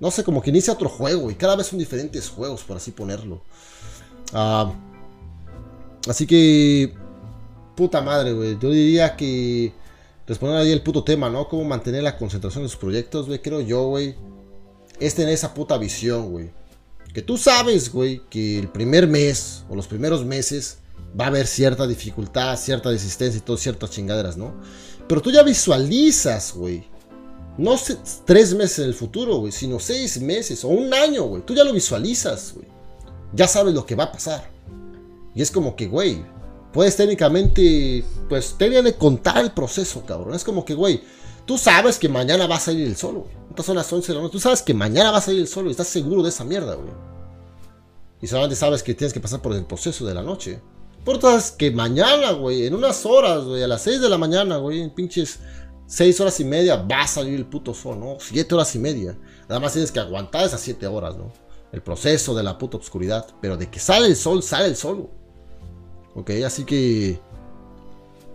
no 0.00 0.10
sé, 0.10 0.24
como 0.24 0.42
que 0.42 0.50
inicia 0.50 0.72
otro 0.72 0.88
juego 0.88 1.30
y 1.30 1.36
cada 1.36 1.54
vez 1.54 1.68
son 1.68 1.78
diferentes 1.78 2.28
juegos, 2.28 2.64
por 2.64 2.78
así 2.78 2.90
ponerlo. 2.90 3.40
Ah, 4.32 4.74
así 6.08 6.26
que, 6.26 6.94
puta 7.76 8.00
madre, 8.00 8.32
güey, 8.32 8.58
yo 8.58 8.70
diría 8.70 9.14
que 9.14 9.72
responder 10.26 10.56
ahí 10.58 10.72
el 10.72 10.82
puto 10.82 11.04
tema, 11.04 11.30
¿no? 11.30 11.48
Cómo 11.48 11.62
mantener 11.62 12.02
la 12.02 12.18
concentración 12.18 12.64
de 12.64 12.70
sus 12.70 12.78
proyectos, 12.80 13.28
güey, 13.28 13.40
creo 13.40 13.60
yo, 13.60 13.86
güey 13.86 14.33
es 15.00 15.14
tener 15.14 15.34
esa 15.34 15.54
puta 15.54 15.78
visión, 15.78 16.30
güey. 16.30 16.50
Que 17.12 17.22
tú 17.22 17.36
sabes, 17.36 17.92
güey, 17.92 18.22
que 18.28 18.58
el 18.58 18.68
primer 18.68 19.06
mes 19.06 19.64
o 19.68 19.76
los 19.76 19.86
primeros 19.86 20.24
meses 20.24 20.78
va 21.18 21.26
a 21.26 21.28
haber 21.28 21.46
cierta 21.46 21.86
dificultad, 21.86 22.58
cierta 22.58 22.90
resistencia 22.90 23.38
y 23.38 23.40
todo, 23.40 23.56
ciertas 23.56 23.90
chingaderas, 23.90 24.36
¿no? 24.36 24.52
Pero 25.06 25.22
tú 25.22 25.30
ya 25.30 25.42
visualizas, 25.42 26.52
güey. 26.54 26.84
No 27.56 27.76
tres 28.24 28.52
meses 28.54 28.80
en 28.80 28.86
el 28.86 28.94
futuro, 28.94 29.36
güey, 29.36 29.52
sino 29.52 29.78
seis 29.78 30.20
meses 30.20 30.64
o 30.64 30.68
un 30.68 30.92
año, 30.92 31.22
güey. 31.24 31.42
Tú 31.42 31.54
ya 31.54 31.62
lo 31.62 31.72
visualizas, 31.72 32.52
güey. 32.54 32.66
Ya 33.32 33.46
sabes 33.46 33.74
lo 33.74 33.86
que 33.86 33.94
va 33.94 34.04
a 34.04 34.12
pasar. 34.12 34.50
Y 35.36 35.42
es 35.42 35.52
como 35.52 35.76
que, 35.76 35.86
güey, 35.86 36.20
puedes 36.72 36.96
técnicamente, 36.96 38.04
pues, 38.28 38.56
técnicamente 38.58 38.98
contar 38.98 39.44
el 39.44 39.52
proceso, 39.52 40.04
cabrón. 40.04 40.34
Es 40.34 40.42
como 40.42 40.64
que, 40.64 40.74
güey, 40.74 41.02
Tú 41.46 41.58
sabes 41.58 41.98
que 41.98 42.08
mañana 42.08 42.46
va 42.46 42.56
a 42.56 42.60
salir 42.60 42.86
el 42.86 42.96
sol, 42.96 43.16
güey. 43.16 43.44
Estas 43.50 43.66
son 43.66 43.76
las 43.76 43.92
11 43.92 44.12
de 44.12 44.16
la 44.16 44.22
noche. 44.22 44.32
Tú 44.32 44.40
sabes 44.40 44.62
que 44.62 44.74
mañana 44.74 45.10
va 45.10 45.18
a 45.18 45.20
salir 45.20 45.40
el 45.40 45.48
sol 45.48 45.66
y 45.68 45.70
estás 45.70 45.88
seguro 45.88 46.22
de 46.22 46.30
esa 46.30 46.44
mierda, 46.44 46.74
güey. 46.74 46.92
Y 48.20 48.26
solamente 48.26 48.56
sabes 48.56 48.82
que 48.82 48.94
tienes 48.94 49.12
que 49.12 49.20
pasar 49.20 49.42
por 49.42 49.52
el 49.54 49.66
proceso 49.66 50.06
de 50.06 50.14
la 50.14 50.22
noche. 50.22 50.60
Por 51.04 51.20
sabes 51.20 51.50
que 51.50 51.70
mañana, 51.70 52.32
güey, 52.32 52.66
en 52.66 52.74
unas 52.74 53.04
horas, 53.04 53.44
güey, 53.44 53.62
a 53.62 53.68
las 53.68 53.82
6 53.82 54.00
de 54.00 54.08
la 54.08 54.16
mañana, 54.16 54.56
güey, 54.56 54.80
en 54.80 54.94
pinches 54.94 55.40
6 55.86 56.20
horas 56.20 56.40
y 56.40 56.44
media 56.44 56.76
va 56.76 57.02
a 57.02 57.06
salir 57.06 57.34
el 57.34 57.44
puto 57.44 57.74
sol, 57.74 58.00
¿no? 58.00 58.16
7 58.18 58.54
horas 58.54 58.74
y 58.74 58.78
media. 58.78 59.18
Nada 59.46 59.60
más 59.60 59.74
tienes 59.74 59.92
que 59.92 60.00
aguantar 60.00 60.46
esas 60.46 60.62
7 60.62 60.86
horas, 60.86 61.16
¿no? 61.16 61.30
El 61.72 61.82
proceso 61.82 62.34
de 62.34 62.42
la 62.42 62.56
puta 62.56 62.78
oscuridad. 62.78 63.26
Pero 63.42 63.58
de 63.58 63.68
que 63.68 63.78
sale 63.78 64.06
el 64.06 64.16
sol, 64.16 64.42
sale 64.42 64.68
el 64.68 64.76
sol. 64.76 65.10
Ok, 66.14 66.30
así 66.46 66.64
que 66.64 67.20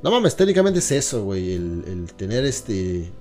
no 0.02 0.12
mames, 0.12 0.36
técnicamente 0.36 0.80
es 0.80 0.92
eso, 0.92 1.24
güey. 1.24 1.54
El, 1.54 2.12
tener 2.16 2.46
este. 2.46 3.12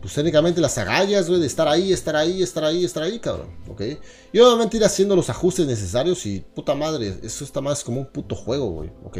Pues 0.00 0.14
técnicamente 0.14 0.60
las 0.60 0.78
agallas, 0.78 1.28
güey, 1.28 1.40
de 1.40 1.46
estar 1.46 1.66
ahí, 1.66 1.92
estar 1.92 2.14
ahí, 2.14 2.40
estar 2.40 2.64
ahí, 2.64 2.84
estar 2.84 3.02
ahí, 3.02 3.18
cabrón. 3.18 3.48
¿Ok? 3.68 3.82
Y 4.32 4.38
obviamente 4.38 4.76
ir 4.76 4.84
haciendo 4.84 5.16
los 5.16 5.28
ajustes 5.28 5.66
necesarios 5.66 6.24
y 6.24 6.40
puta 6.40 6.74
madre, 6.74 7.18
eso 7.22 7.44
está 7.44 7.60
más 7.60 7.82
como 7.82 8.00
un 8.00 8.06
puto 8.06 8.36
juego, 8.36 8.70
güey. 8.70 8.90
¿Ok? 9.04 9.18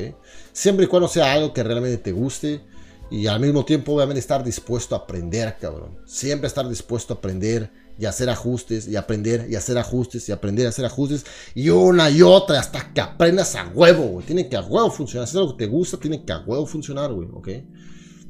Siempre 0.52 0.85
y 0.85 0.88
cuando 0.88 1.09
sea 1.09 1.33
algo 1.33 1.52
que 1.52 1.62
realmente 1.62 1.99
te 1.99 2.12
guste. 2.12 2.62
Y 3.11 3.26
al 3.26 3.40
mismo 3.40 3.64
tiempo, 3.64 3.95
obviamente, 3.95 4.21
estar 4.21 4.45
dispuesto 4.45 4.95
a 4.95 4.99
aprender, 4.99 5.57
cabrón. 5.59 5.99
Siempre 6.07 6.47
estar 6.47 6.68
dispuesto 6.68 7.14
a 7.14 7.16
aprender 7.16 7.71
y 7.99 8.07
hacer 8.07 8.31
ajustes 8.31 8.87
y 8.87 8.97
aprender 8.97 9.49
y 9.50 9.57
hacer 9.57 9.76
ajustes 9.76 10.28
y 10.28 10.33
aprender 10.33 10.67
y 10.67 10.69
hacer 10.69 10.85
ajustes 10.85 11.26
y 11.55 11.69
una 11.71 12.11
y 12.11 12.23
otra 12.23 12.61
hasta 12.61 12.93
que 12.93 13.00
aprendas 13.00 13.55
a 13.57 13.69
huevo, 13.75 14.05
güey. 14.05 14.26
Tiene 14.26 14.49
que 14.49 14.57
a 14.57 14.62
huevo 14.62 14.90
funcionar. 14.90 15.26
Si 15.26 15.33
es 15.33 15.37
algo 15.37 15.57
que 15.57 15.64
te 15.64 15.71
gusta, 15.71 15.97
tiene 15.97 16.25
que 16.25 16.33
a 16.33 16.38
huevo 16.38 16.64
funcionar, 16.67 17.12
güey, 17.12 17.28
¿ok? 17.33 17.49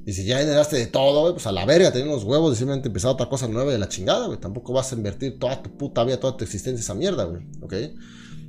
Y 0.07 0.13
si 0.15 0.25
ya 0.25 0.39
generaste 0.39 0.77
de 0.77 0.87
todo, 0.87 1.21
güey, 1.21 1.35
pues 1.35 1.47
a 1.47 1.53
la 1.53 1.67
verga, 1.67 1.93
tener 1.93 2.07
los 2.07 2.25
huevos 2.25 2.55
y 2.55 2.57
simplemente 2.57 2.89
empezar 2.89 3.11
otra 3.11 3.29
cosa 3.29 3.47
nueva 3.47 3.71
de 3.71 3.79
la 3.79 3.91
chingada, 3.91 4.27
güey. 4.27 4.41
Tampoco 4.41 4.73
vas 4.73 4.91
a 4.91 4.97
invertir 4.97 5.39
toda 5.39 5.63
tu 5.63 5.77
puta 5.77 6.03
vida, 6.03 6.19
toda 6.19 6.35
tu 6.35 6.45
existencia 6.45 6.79
en 6.79 6.83
esa 6.83 6.95
mierda, 6.95 7.25
güey, 7.25 7.43
¿ok? 7.61 7.75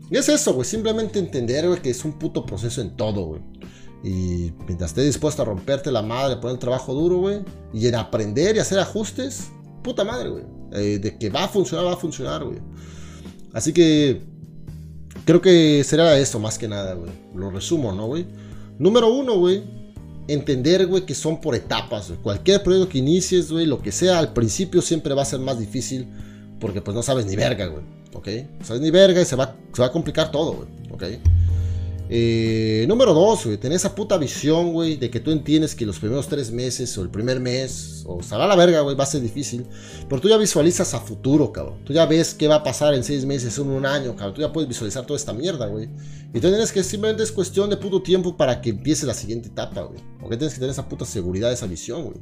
Y 0.10 0.18
es 0.18 0.30
eso, 0.30 0.54
güey, 0.54 0.66
simplemente 0.66 1.20
entender, 1.20 1.68
güey, 1.68 1.82
que 1.82 1.90
es 1.90 2.06
un 2.06 2.18
puto 2.18 2.46
proceso 2.46 2.80
en 2.80 2.96
todo, 2.96 3.26
güey. 3.26 3.42
Y 4.06 4.54
mientras 4.66 4.92
estés 4.92 5.06
dispuesto 5.06 5.42
a 5.42 5.46
romperte 5.46 5.92
la 5.92 6.02
madre, 6.02 6.36
a 6.36 6.40
poner 6.40 6.54
el 6.54 6.60
trabajo 6.60 6.94
duro, 6.94 7.18
güey, 7.18 7.42
y 7.74 7.88
en 7.88 7.96
aprender 7.96 8.56
y 8.56 8.60
hacer 8.60 8.80
ajustes, 8.80 9.50
puta 9.84 10.06
madre, 10.06 10.30
güey. 10.30 10.59
Eh, 10.74 11.00
de 11.00 11.18
que 11.18 11.30
va 11.30 11.46
a 11.46 11.48
funcionar, 11.48 11.86
va 11.86 11.94
a 11.94 11.98
funcionar, 11.98 12.44
güey. 12.44 12.60
Así 13.54 13.74
que 13.74 14.22
creo 15.26 15.42
que 15.42 15.84
será 15.84 16.18
eso 16.18 16.40
más 16.40 16.58
que 16.58 16.68
nada, 16.68 16.94
güey. 16.94 17.12
Lo 17.36 17.50
resumo, 17.50 17.92
¿no, 17.92 18.08
güey? 18.08 18.26
Número 18.78 19.12
uno, 19.14 19.38
güey. 19.38 19.64
entender, 20.28 20.86
güey, 20.86 21.06
que 21.06 21.16
son 21.16 21.42
por 21.42 21.56
etapas. 21.56 22.14
Cualquier 22.22 22.62
proyecto 22.62 22.90
que 22.90 23.00
inicies, 23.00 23.52
güey, 23.52 23.66
lo 23.66 23.82
que 23.82 23.92
sea, 23.92 24.20
al 24.20 24.32
principio 24.32 24.82
siempre 24.82 25.16
va 25.16 25.24
a 25.24 25.26
ser 25.26 25.40
más 25.40 25.60
difícil 25.60 26.08
porque 26.60 26.82
pues 26.82 26.94
no 26.96 27.02
sabes 27.02 27.26
ni 27.26 27.36
verga, 27.36 27.66
güey, 27.68 27.84
¿ok? 28.14 28.28
No 28.60 28.66
sabes 28.66 28.82
ni 28.82 28.92
verga 28.92 29.22
y 29.22 29.26
se 29.26 29.36
va, 29.36 29.56
se 29.74 29.82
va 29.82 29.88
a 29.88 29.92
complicar 29.92 30.32
todo, 30.32 30.54
güey, 30.54 30.68
¿ok? 30.92 31.04
Eh, 32.12 32.86
número 32.88 33.14
dos, 33.14 33.46
güey, 33.46 33.58
tener 33.58 33.76
esa 33.76 33.94
puta 33.94 34.18
visión, 34.18 34.74
güey, 34.74 34.98
de 34.98 35.12
que 35.12 35.20
tú 35.20 35.30
entiendes 35.30 35.76
que 35.76 35.86
los 35.86 36.00
primeros 36.00 36.28
tres 36.28 36.52
meses 36.52 36.98
o 36.98 37.04
el 37.04 37.10
primer 37.10 37.40
mes, 37.40 38.04
o 38.08 38.20
a 38.32 38.48
la 38.48 38.56
verga, 38.56 38.82
güey, 38.82 38.96
va 38.96 39.04
a 39.04 39.08
ser 39.08 39.22
difícil. 39.22 39.68
Pero 40.10 40.20
tú 40.20 40.28
ya 40.28 40.38
visualizas 40.38 40.96
a 40.96 41.00
futuro, 41.00 41.52
cabrón. 41.52 41.84
Tú 41.86 41.94
ya 41.94 42.08
ves 42.08 42.34
qué 42.34 42.48
va 42.48 42.56
a 42.56 42.64
pasar 42.64 42.96
en 42.96 43.04
seis 43.04 43.26
meses, 43.26 43.56
en 43.60 43.68
un 43.68 43.86
año, 43.86 44.16
cabrón. 44.16 44.34
Tú 44.34 44.42
ya 44.42 44.52
puedes 44.52 44.68
visualizar 44.68 45.06
toda 45.06 45.18
esta 45.18 45.34
mierda, 45.34 45.68
güey. 45.68 45.88
Y 46.34 46.40
tú 46.40 46.50
tienes 46.50 46.72
que 46.72 46.84
simplemente 46.84 47.22
es 47.22 47.32
cuestión 47.32 47.70
de 47.70 47.78
puto 47.78 48.02
tiempo 48.02 48.36
para 48.36 48.60
que 48.60 48.72
empiece 48.72 49.06
la 49.06 49.14
siguiente 49.14 49.50
etapa, 49.50 49.84
güey. 49.84 50.02
Porque 50.20 50.36
tienes 50.36 50.56
que 50.56 50.60
tener 50.60 50.72
esa 50.72 50.90
puta 50.90 51.06
seguridad, 51.06 51.52
esa 51.52 51.68
visión, 51.68 52.06
güey. 52.06 52.18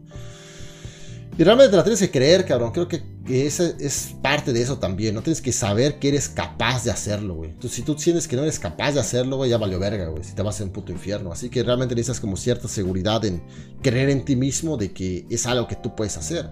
Y 1.37 1.43
realmente 1.43 1.69
te 1.69 1.77
la 1.77 1.83
tienes 1.83 1.99
que 1.99 2.09
creer, 2.09 2.45
cabrón. 2.45 2.71
Creo 2.71 2.87
que, 2.87 3.03
esa 3.29 3.71
es 3.79 4.15
parte 4.23 4.53
de 4.53 4.61
eso 4.61 4.79
también. 4.79 5.13
No 5.13 5.21
tienes 5.21 5.39
que 5.39 5.51
saber 5.51 5.99
que 5.99 6.07
eres 6.07 6.29
capaz 6.29 6.83
de 6.83 6.89
hacerlo, 6.89 7.35
güey. 7.35 7.53
Si 7.69 7.83
tú 7.83 7.95
sientes 7.95 8.27
que 8.27 8.35
no 8.35 8.41
eres 8.41 8.57
capaz 8.57 8.93
de 8.93 9.01
hacerlo, 9.01 9.37
güey, 9.37 9.51
ya 9.51 9.59
valió 9.59 9.77
verga, 9.77 10.07
güey. 10.07 10.23
Si 10.23 10.33
te 10.33 10.41
vas 10.41 10.59
a 10.59 10.63
un 10.63 10.71
puto 10.71 10.91
infierno. 10.91 11.31
Así 11.31 11.49
que 11.49 11.61
realmente 11.61 11.93
necesitas 11.93 12.19
como 12.19 12.37
cierta 12.37 12.67
seguridad 12.67 13.23
en 13.23 13.43
creer 13.83 14.09
en 14.09 14.25
ti 14.25 14.35
mismo 14.35 14.77
de 14.77 14.93
que 14.93 15.27
es 15.29 15.45
algo 15.45 15.67
que 15.67 15.75
tú 15.75 15.95
puedes 15.95 16.17
hacer. 16.17 16.49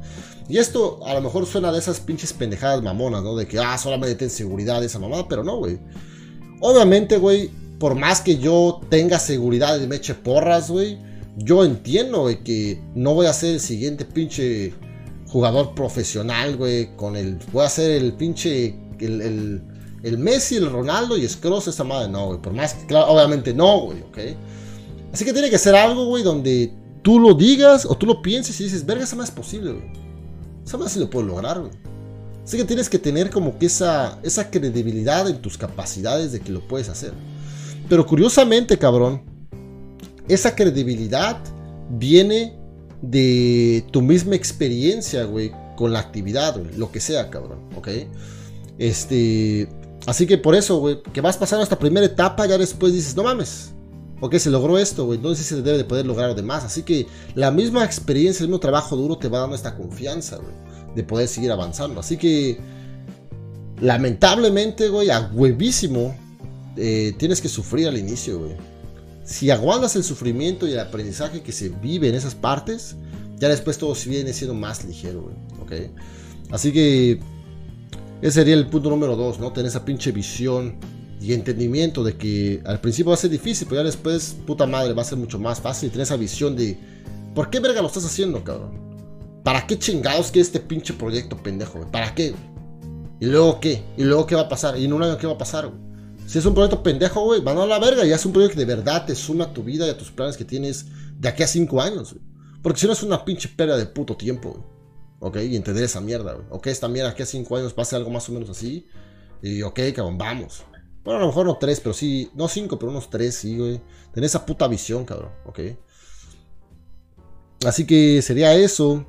Y 0.48 0.60
esto 0.60 1.04
a 1.08 1.16
lo 1.16 1.22
mejor 1.22 1.48
suena 1.48 1.72
de 1.72 1.80
esas 1.80 2.00
pinches 2.00 2.32
pendejadas 2.32 2.84
mamonas, 2.84 3.24
¿no? 3.24 3.36
De 3.36 3.48
que, 3.48 3.58
ah, 3.58 3.76
solamente 3.80 4.14
ten 4.14 4.30
seguridad 4.30 4.82
de 4.82 4.86
esa 4.86 5.00
mamada, 5.00 5.28
pero 5.28 5.44
no, 5.44 5.58
güey. 5.58 5.80
Obviamente, 6.62 7.18
güey, 7.18 7.50
por 7.80 7.96
más 7.96 8.22
que 8.22 8.38
yo 8.38 8.82
tenga 8.90 9.18
seguridad 9.18 9.82
y 9.82 9.88
me 9.88 9.96
eche 9.96 10.14
porras, 10.14 10.70
güey 10.70 11.15
yo 11.38 11.66
entiendo, 11.66 12.22
güey, 12.22 12.44
que 12.44 12.82
no 12.96 13.14
voy 13.14 13.28
a 13.28 13.34
ser 13.34 13.56
el 13.56 13.60
siguiente 13.60 14.06
pinche 14.06 14.74
jugador 15.28 15.76
profesional, 15.76 16.56
güey, 16.56 16.96
con 16.96 17.16
el... 17.16 17.38
Voy 17.52 17.66
a 17.66 17.70
ser 17.70 17.92
el 17.92 18.14
pinche... 18.14 18.76
El, 19.00 19.62
el, 20.04 20.18
Messi, 20.18 20.56
el 20.56 20.70
Ronaldo 20.70 21.18
y 21.18 21.28
Scrooge 21.28 21.70
esa 21.70 21.84
madre, 21.84 22.10
no, 22.10 22.28
güey. 22.28 22.42
Por 22.42 22.54
más 22.54 22.74
que, 22.76 22.86
claro, 22.86 23.08
obviamente 23.08 23.54
no, 23.54 23.82
güey, 23.82 24.02
¿ok? 24.04 24.18
Así 25.12 25.26
que 25.26 25.34
tiene 25.34 25.50
que 25.50 25.58
ser 25.58 25.76
algo, 25.76 26.06
güey, 26.06 26.24
donde 26.24 26.72
tú 27.02 27.20
lo 27.20 27.34
digas 27.34 27.86
o 27.86 27.96
tú 27.96 28.06
lo 28.06 28.22
pienses 28.22 28.60
y 28.62 28.66
dices, 28.66 28.86
verga, 28.86 29.04
esa 29.04 29.16
más 29.16 29.30
es 29.30 29.36
posible, 29.36 29.74
güey. 29.74 29.86
Esa 30.66 30.78
más 30.78 30.92
sí 30.92 31.00
lo 31.00 31.10
puedo 31.10 31.26
lograr, 31.26 31.60
güey. 31.60 31.72
Así 32.44 32.58
que 32.58 32.64
tienes 32.64 32.90
que 32.90 33.00
tener 33.00 33.32
como 33.32 33.58
que 33.58 33.66
esa, 33.66 34.20
esa 34.24 34.52
credibilidad 34.52 35.28
en 35.28 35.42
tus 35.42 35.58
capacidades 35.58 36.32
de 36.32 36.40
que 36.40 36.52
lo 36.52 36.66
puedes 36.68 36.90
hacer. 36.90 37.12
Pero 37.90 38.06
curiosamente, 38.06 38.78
cabrón, 38.78 39.35
esa 40.28 40.56
credibilidad 40.56 41.38
viene 41.90 42.58
de 43.02 43.86
tu 43.92 44.02
misma 44.02 44.36
experiencia, 44.36 45.26
güey, 45.26 45.52
con 45.76 45.94
la 45.94 46.00
actividad, 46.00 46.56
lo 46.78 46.92
que 46.92 47.00
sea, 47.00 47.30
cabrón, 47.30 47.60
¿ok? 47.76 47.90
Este, 48.78 49.70
así 50.08 50.26
que 50.26 50.38
por 50.38 50.56
eso, 50.56 50.78
güey, 50.80 51.02
que 51.14 51.22
vas 51.22 51.38
pasando 51.38 51.64
esta 51.64 51.78
primera 51.78 52.06
etapa, 52.06 52.46
ya 52.46 52.58
después 52.58 52.94
dices, 52.94 53.16
no 53.16 53.24
mames, 53.24 53.72
ok, 54.22 54.36
se 54.36 54.50
logró 54.50 54.78
esto, 54.78 55.06
güey, 55.06 55.18
entonces 55.18 55.46
se 55.46 55.62
debe 55.62 55.78
de 55.78 55.84
poder 55.84 56.06
lograr 56.06 56.30
lo 56.30 56.36
demás. 56.36 56.64
Así 56.64 56.84
que 56.84 57.06
la 57.36 57.52
misma 57.52 57.84
experiencia, 57.84 58.44
el 58.44 58.50
mismo 58.50 58.60
trabajo 58.60 58.96
duro 58.96 59.18
te 59.18 59.28
va 59.28 59.40
dando 59.40 59.56
esta 59.56 59.76
confianza, 59.76 60.38
güey, 60.38 60.56
de 60.96 61.04
poder 61.04 61.28
seguir 61.28 61.52
avanzando. 61.52 62.00
Así 62.00 62.18
que, 62.18 62.58
lamentablemente, 63.82 64.90
güey, 64.90 65.10
a 65.10 65.30
huevísimo, 65.34 66.16
eh, 66.78 67.14
tienes 67.18 67.42
que 67.42 67.50
sufrir 67.50 67.88
al 67.88 67.98
inicio, 67.98 68.40
güey 68.40 68.75
si 69.26 69.50
aguantas 69.50 69.96
el 69.96 70.04
sufrimiento 70.04 70.68
y 70.68 70.72
el 70.72 70.80
aprendizaje 70.80 71.42
que 71.42 71.52
se 71.52 71.70
vive 71.70 72.08
en 72.08 72.16
esas 72.16 72.36
partes, 72.36 72.96
ya 73.38 73.50
después 73.50 73.78
todo 73.78 73.94
viene 74.06 74.32
siendo 74.32 74.54
más 74.54 74.86
ligero, 74.86 75.24
güey. 75.24 75.90
Así 76.52 76.72
que 76.72 77.20
ese 78.22 78.32
sería 78.32 78.54
el 78.54 78.68
punto 78.68 78.90
número 78.90 79.16
dos, 79.16 79.40
¿no? 79.40 79.52
Tener 79.52 79.68
esa 79.68 79.84
pinche 79.84 80.12
visión 80.12 80.76
y 81.20 81.34
entendimiento 81.34 82.04
de 82.04 82.16
que 82.16 82.62
al 82.66 82.80
principio 82.80 83.10
va 83.10 83.16
a 83.16 83.18
ser 83.18 83.32
difícil, 83.32 83.68
pero 83.68 83.82
ya 83.82 83.86
después, 83.86 84.36
puta 84.46 84.68
madre, 84.68 84.94
va 84.94 85.02
a 85.02 85.06
ser 85.06 85.18
mucho 85.18 85.40
más 85.40 85.60
fácil. 85.60 85.90
Tener 85.90 86.04
esa 86.04 86.18
visión 86.18 86.56
de, 86.56 86.78
¿por 87.34 87.50
qué 87.50 87.60
verga 87.60 87.82
lo 87.82 87.88
estás 87.88 88.06
haciendo, 88.06 88.44
cabrón? 88.44 88.80
¿Para 89.44 89.66
qué 89.66 89.78
chingados 89.78 90.32
que 90.32 90.40
este 90.40 90.60
pinche 90.60 90.94
proyecto, 90.94 91.36
pendejo, 91.38 91.80
güey? 91.80 91.92
¿Para 91.92 92.14
qué? 92.14 92.36
¿Y 93.20 93.26
luego 93.26 93.60
qué? 93.60 93.84
¿Y 93.98 94.04
luego 94.04 94.28
qué 94.28 94.36
va 94.36 94.42
a 94.42 94.50
pasar? 94.50 94.78
¿Y 94.78 94.86
en 94.86 94.94
un 94.94 95.02
año 95.02 95.18
qué 95.18 95.26
va 95.26 95.34
a 95.34 95.38
pasar, 95.38 95.68
güey? 95.68 95.95
Si 96.28 96.40
es 96.40 96.46
un 96.46 96.54
proyecto 96.54 96.82
pendejo, 96.82 97.22
güey, 97.24 97.42
van 97.42 97.58
a 97.58 97.66
la 97.66 97.80
verga 97.80 98.06
y 98.06 98.12
es 98.12 98.26
un 98.26 98.34
proyecto 98.34 98.58
que 98.58 98.66
de 98.66 98.76
verdad 98.76 99.06
te 99.06 99.16
suma 99.16 99.46
a 99.46 99.54
tu 99.54 99.64
vida 99.64 99.86
y 99.86 99.90
a 99.90 99.98
tus 99.98 100.12
planes 100.12 100.38
que 100.38 100.46
tienes 100.46 100.88
de 101.20 101.30
aquí 101.30 101.44
a 101.44 101.48
cinco 101.48 101.82
años, 101.82 102.14
güey. 102.14 102.26
Porque 102.62 102.80
si 102.80 102.88
no 102.88 102.94
es 102.94 103.04
una 103.04 103.24
pinche 103.24 103.48
pérdida 103.48 103.78
de 103.78 103.86
puto 103.86 104.18
tiempo, 104.18 104.52
güey. 104.52 104.64
Ok, 105.20 105.38
y 105.38 105.56
entender 105.56 105.84
esa 105.84 106.02
mierda, 106.02 106.34
güey. 106.34 106.46
Ok, 106.50 106.68
esta 106.68 106.88
mierda 106.88 107.12
aquí 107.12 107.24
a 107.24 107.26
cinco 107.26 107.56
años 107.56 107.74
pase 107.74 107.96
algo 107.96 108.10
más 108.10 108.28
o 108.28 108.32
menos 108.32 108.50
así. 108.50 108.88
Y 109.42 109.62
ok, 109.62 109.80
cabrón, 109.96 110.18
vamos. 110.18 110.64
Bueno, 111.04 111.20
a 111.20 111.22
lo 111.22 111.28
mejor 111.28 111.46
no 111.46 111.58
tres, 111.58 111.80
pero 111.80 111.94
sí, 111.94 112.32
no 112.34 112.48
cinco, 112.48 112.80
pero 112.80 112.92
unos 112.92 113.10
tres, 113.10 113.36
sí, 113.36 113.58
güey. 113.58 113.80
Tener 114.12 114.26
esa 114.26 114.46
puta 114.46 114.68
visión, 114.68 115.06
cabrón, 115.06 115.32
ok. 115.46 115.60
Así 117.66 117.86
que 117.86 118.22
sería 118.22 118.54
eso. 118.56 119.06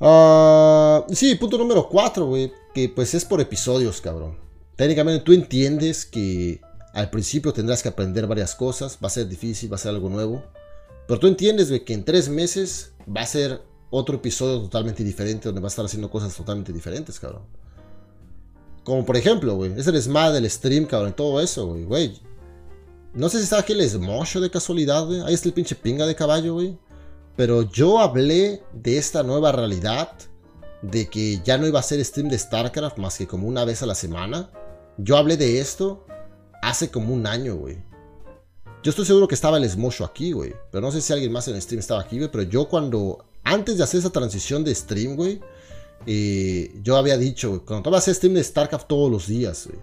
Uh, 0.00 1.04
sí, 1.14 1.34
punto 1.34 1.58
número 1.58 1.88
cuatro, 1.88 2.26
güey. 2.26 2.52
Que 2.74 2.88
pues 2.88 3.14
es 3.14 3.24
por 3.24 3.40
episodios, 3.40 4.00
cabrón. 4.00 4.45
Técnicamente 4.76 5.24
tú 5.24 5.32
entiendes 5.32 6.04
que 6.04 6.60
al 6.92 7.10
principio 7.10 7.52
tendrás 7.52 7.82
que 7.82 7.88
aprender 7.88 8.26
varias 8.26 8.54
cosas, 8.54 8.98
va 9.02 9.08
a 9.08 9.10
ser 9.10 9.28
difícil, 9.28 9.70
va 9.70 9.76
a 9.76 9.78
ser 9.78 9.90
algo 9.90 10.08
nuevo. 10.08 10.42
Pero 11.06 11.20
tú 11.20 11.26
entiendes 11.26 11.68
que 11.82 11.92
en 11.92 12.04
tres 12.04 12.28
meses 12.28 12.92
va 13.08 13.22
a 13.22 13.26
ser 13.26 13.62
otro 13.90 14.16
episodio 14.16 14.60
totalmente 14.60 15.04
diferente 15.04 15.48
donde 15.48 15.60
va 15.60 15.68
a 15.68 15.70
estar 15.70 15.84
haciendo 15.84 16.10
cosas 16.10 16.34
totalmente 16.34 16.72
diferentes, 16.72 17.18
cabrón. 17.20 17.42
Como 18.84 19.04
por 19.04 19.16
ejemplo, 19.16 19.54
güey, 19.56 19.72
es 19.78 19.86
el 19.86 20.00
smile 20.00 20.32
del 20.32 20.50
stream, 20.50 20.86
cabrón, 20.86 21.14
todo 21.14 21.40
eso, 21.40 21.66
güey, 21.66 21.84
güey. 21.84 22.20
No 23.14 23.28
sé 23.28 23.38
si 23.38 23.44
está 23.44 23.60
aquí 23.60 23.72
el 23.72 23.88
Smosho 23.88 24.40
de 24.40 24.50
casualidad, 24.50 25.06
güey. 25.06 25.22
Ahí 25.22 25.34
está 25.34 25.48
el 25.48 25.54
pinche 25.54 25.74
pinga 25.74 26.06
de 26.06 26.14
caballo, 26.14 26.54
güey. 26.54 26.78
Pero 27.34 27.62
yo 27.62 27.98
hablé 27.98 28.62
de 28.72 28.98
esta 28.98 29.22
nueva 29.22 29.52
realidad, 29.52 30.12
de 30.82 31.08
que 31.08 31.40
ya 31.42 31.56
no 31.58 31.66
iba 31.66 31.80
a 31.80 31.82
ser 31.82 32.04
stream 32.04 32.28
de 32.28 32.38
StarCraft 32.38 32.98
más 32.98 33.16
que 33.18 33.26
como 33.26 33.48
una 33.48 33.64
vez 33.64 33.82
a 33.82 33.86
la 33.86 33.94
semana. 33.94 34.50
Yo 34.98 35.16
hablé 35.16 35.36
de 35.36 35.60
esto 35.60 36.06
hace 36.62 36.90
como 36.90 37.14
un 37.14 37.26
año, 37.26 37.56
güey. 37.56 37.76
Yo 38.82 38.90
estoy 38.90 39.04
seguro 39.04 39.28
que 39.28 39.34
estaba 39.34 39.58
el 39.58 39.68
Smosho 39.68 40.04
aquí, 40.04 40.32
güey. 40.32 40.54
Pero 40.70 40.82
no 40.82 40.92
sé 40.92 41.00
si 41.00 41.12
alguien 41.12 41.32
más 41.32 41.48
en 41.48 41.54
el 41.54 41.62
stream 41.62 41.80
estaba 41.80 42.00
aquí, 42.00 42.18
güey. 42.18 42.30
Pero 42.30 42.44
yo 42.44 42.68
cuando, 42.68 43.24
antes 43.44 43.78
de 43.78 43.84
hacer 43.84 44.00
esa 44.00 44.10
transición 44.10 44.64
de 44.64 44.74
stream, 44.74 45.16
güey, 45.16 45.40
eh, 46.06 46.72
yo 46.82 46.96
había 46.96 47.18
dicho, 47.18 47.50
güey, 47.50 47.60
cuando 47.62 47.94
a 47.94 47.98
hacer 47.98 48.14
stream 48.14 48.34
de 48.34 48.44
StarCraft 48.44 48.86
todos 48.86 49.10
los 49.10 49.26
días, 49.26 49.66
güey. 49.66 49.78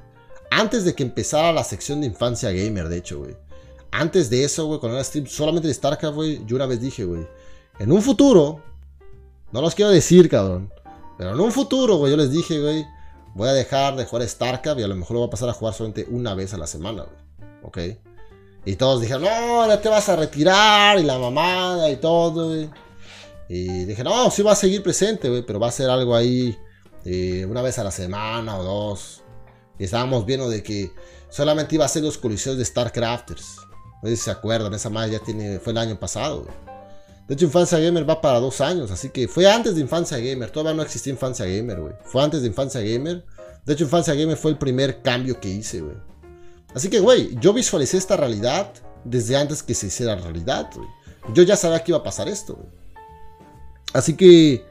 Antes 0.50 0.86
de 0.86 0.94
que 0.94 1.04
empezara 1.04 1.52
la 1.52 1.64
sección 1.64 2.02
de 2.02 2.08
infancia 2.08 2.52
gamer, 2.52 2.88
de 2.88 2.98
hecho, 2.98 3.20
güey. 3.20 3.36
Antes 3.92 4.30
de 4.30 4.44
eso, 4.44 4.66
güey, 4.68 4.80
cuando 4.80 4.98
era 4.98 5.04
stream 5.04 5.28
solamente 5.28 5.68
de 5.68 5.74
StarCraft, 5.74 6.16
güey, 6.16 6.46
yo 6.46 6.56
una 6.56 6.66
vez 6.66 6.80
dije, 6.80 7.06
güey, 7.06 7.28
en 7.80 7.92
un 7.92 8.02
futuro, 8.02 8.62
no 9.52 9.62
los 9.62 9.76
quiero 9.76 9.92
decir, 9.92 10.30
cabrón, 10.30 10.72
pero 11.18 11.32
en 11.32 11.40
un 11.40 11.52
futuro, 11.52 11.98
güey, 11.98 12.12
yo 12.12 12.18
les 12.18 12.32
dije, 12.32 12.60
güey, 12.60 12.86
voy 13.34 13.50
a 13.50 13.54
dejar 13.54 13.96
de 13.96 14.06
jugar 14.06 14.28
StarCraft 14.28 14.80
y 14.80 14.84
a 14.84 14.88
lo 14.88 14.96
mejor 14.96 15.16
lo 15.16 15.20
voy 15.20 15.28
a 15.28 15.32
pasar 15.32 15.50
a 15.50 15.54
jugar 15.54 15.74
solamente 15.74 16.08
una 16.10 16.36
vez 16.36 16.54
a 16.54 16.58
la 16.58 16.68
semana. 16.68 17.06
¿Ok? 17.64 17.80
Y 18.66 18.76
todos 18.76 19.02
dijeron, 19.02 19.24
no, 19.24 19.68
ya 19.68 19.82
te 19.82 19.90
vas 19.90 20.08
a 20.10 20.16
retirar 20.16 21.00
y 21.00 21.04
la 21.04 21.18
mamada 21.18 21.90
y 21.90 21.98
todo. 21.98 22.56
Y 23.50 23.86
dije, 23.86 24.04
no, 24.04 24.32
sí 24.32 24.42
va 24.42 24.54
a 24.54 24.56
seguir 24.56 24.82
presente, 24.82 25.44
pero 25.44 25.60
va 25.60 25.68
a 25.68 25.72
ser 25.72 25.90
algo 25.90 26.16
ahí 26.16 26.58
eh, 27.06 27.46
una 27.50 27.62
vez 27.62 27.78
a 27.80 27.84
la 27.84 27.92
semana 27.92 28.58
o 28.58 28.64
dos. 28.64 29.22
Y 29.78 29.84
estábamos 29.84 30.26
viendo 30.26 30.50
de 30.50 30.64
que 30.64 30.92
solamente 31.30 31.76
iba 31.76 31.86
a 31.86 31.90
ser 31.90 32.04
los 32.04 32.18
coliseos 32.18 32.58
de 32.58 32.64
StarCrafters. 32.64 33.58
No 34.02 34.10
sé 34.10 34.16
si 34.16 34.24
se 34.24 34.32
acuerdan, 34.32 34.74
esa 34.74 34.90
madre 34.90 35.14
ya 35.14 35.60
fue 35.60 35.72
el 35.72 35.78
año 35.78 36.00
pasado. 36.00 36.48
De 37.28 37.36
hecho, 37.36 37.46
Infancia 37.46 37.80
Gamer 37.80 38.10
va 38.10 38.20
para 38.20 38.40
dos 38.40 38.60
años, 38.60 38.92
así 38.92 39.10
que 39.10 39.28
fue 39.28 39.50
antes 39.50 39.76
de 39.76 39.82
Infancia 39.82 40.18
Gamer. 40.18 40.52
Todavía 40.52 40.74
no 40.74 40.84
existía 40.84 41.14
Infancia 41.14 41.46
Gamer, 41.46 41.80
güey. 41.80 41.94
Fue 42.04 42.22
antes 42.22 42.42
de 42.42 42.48
Infancia 42.48 42.82
Gamer. 42.82 43.26
De 43.66 43.74
hecho, 43.74 43.86
Infancia 43.86 44.14
Gamer 44.14 44.36
fue 44.36 44.52
el 44.52 44.58
primer 44.58 45.02
cambio 45.02 45.40
que 45.40 45.50
hice, 45.50 45.82
güey. 45.82 45.96
Así 46.76 46.90
que, 46.90 47.00
güey, 47.00 47.36
yo 47.40 47.54
visualicé 47.54 47.98
esta 47.98 48.18
realidad 48.18 48.74
desde 49.06 49.38
antes 49.38 49.64
que 49.64 49.74
se 49.74 49.88
hiciera 49.88 50.16
realidad, 50.16 50.70
güey. 50.76 50.88
Yo 51.34 51.44
ya 51.44 51.56
sabía 51.56 51.82
que 51.82 51.92
iba 51.92 52.00
a 52.00 52.04
pasar 52.04 52.28
esto, 52.28 52.56
güey. 52.56 52.70
Así 53.94 54.16
que... 54.16 54.66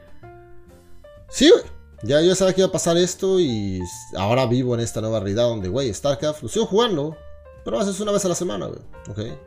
Sí, 1.29 1.49
güey. 1.49 1.63
Ya 2.03 2.21
yo 2.21 2.35
sabía 2.35 2.53
que 2.53 2.61
iba 2.61 2.67
a 2.67 2.71
pasar 2.71 2.97
esto 2.97 3.39
y 3.39 3.81
ahora 4.15 4.45
vivo 4.45 4.75
en 4.75 4.81
esta 4.81 5.01
nueva 5.01 5.21
realidad 5.21 5.45
donde, 5.45 5.69
güey, 5.69 5.91
StarCraft 5.91 6.43
lo 6.43 6.49
sigo 6.49 6.65
jugando, 6.65 7.15
pero 7.63 7.77
a 7.77 7.79
veces 7.79 7.99
una 8.01 8.11
vez 8.11 8.25
a 8.25 8.29
la 8.29 8.35
semana, 8.35 8.67
güey. 8.67 8.81
¿Ok? 9.09 9.39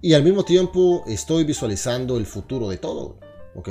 Y 0.00 0.14
al 0.14 0.22
mismo 0.22 0.44
tiempo 0.44 1.02
estoy 1.06 1.42
visualizando 1.42 2.18
el 2.18 2.26
futuro 2.26 2.68
de 2.68 2.76
todo, 2.76 3.18
¿ok? 3.56 3.68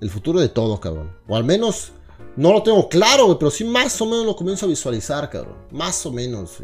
El 0.00 0.10
futuro 0.10 0.38
de 0.38 0.50
todo, 0.50 0.78
cabrón. 0.78 1.16
O 1.26 1.36
al 1.36 1.44
menos 1.44 1.92
no 2.36 2.52
lo 2.52 2.62
tengo 2.62 2.88
claro, 2.88 3.38
pero 3.38 3.50
sí 3.50 3.64
más 3.64 3.98
o 4.02 4.06
menos 4.06 4.26
lo 4.26 4.36
comienzo 4.36 4.66
a 4.66 4.68
visualizar, 4.68 5.30
cabrón. 5.30 5.56
Más 5.70 6.04
o 6.06 6.12
menos, 6.12 6.58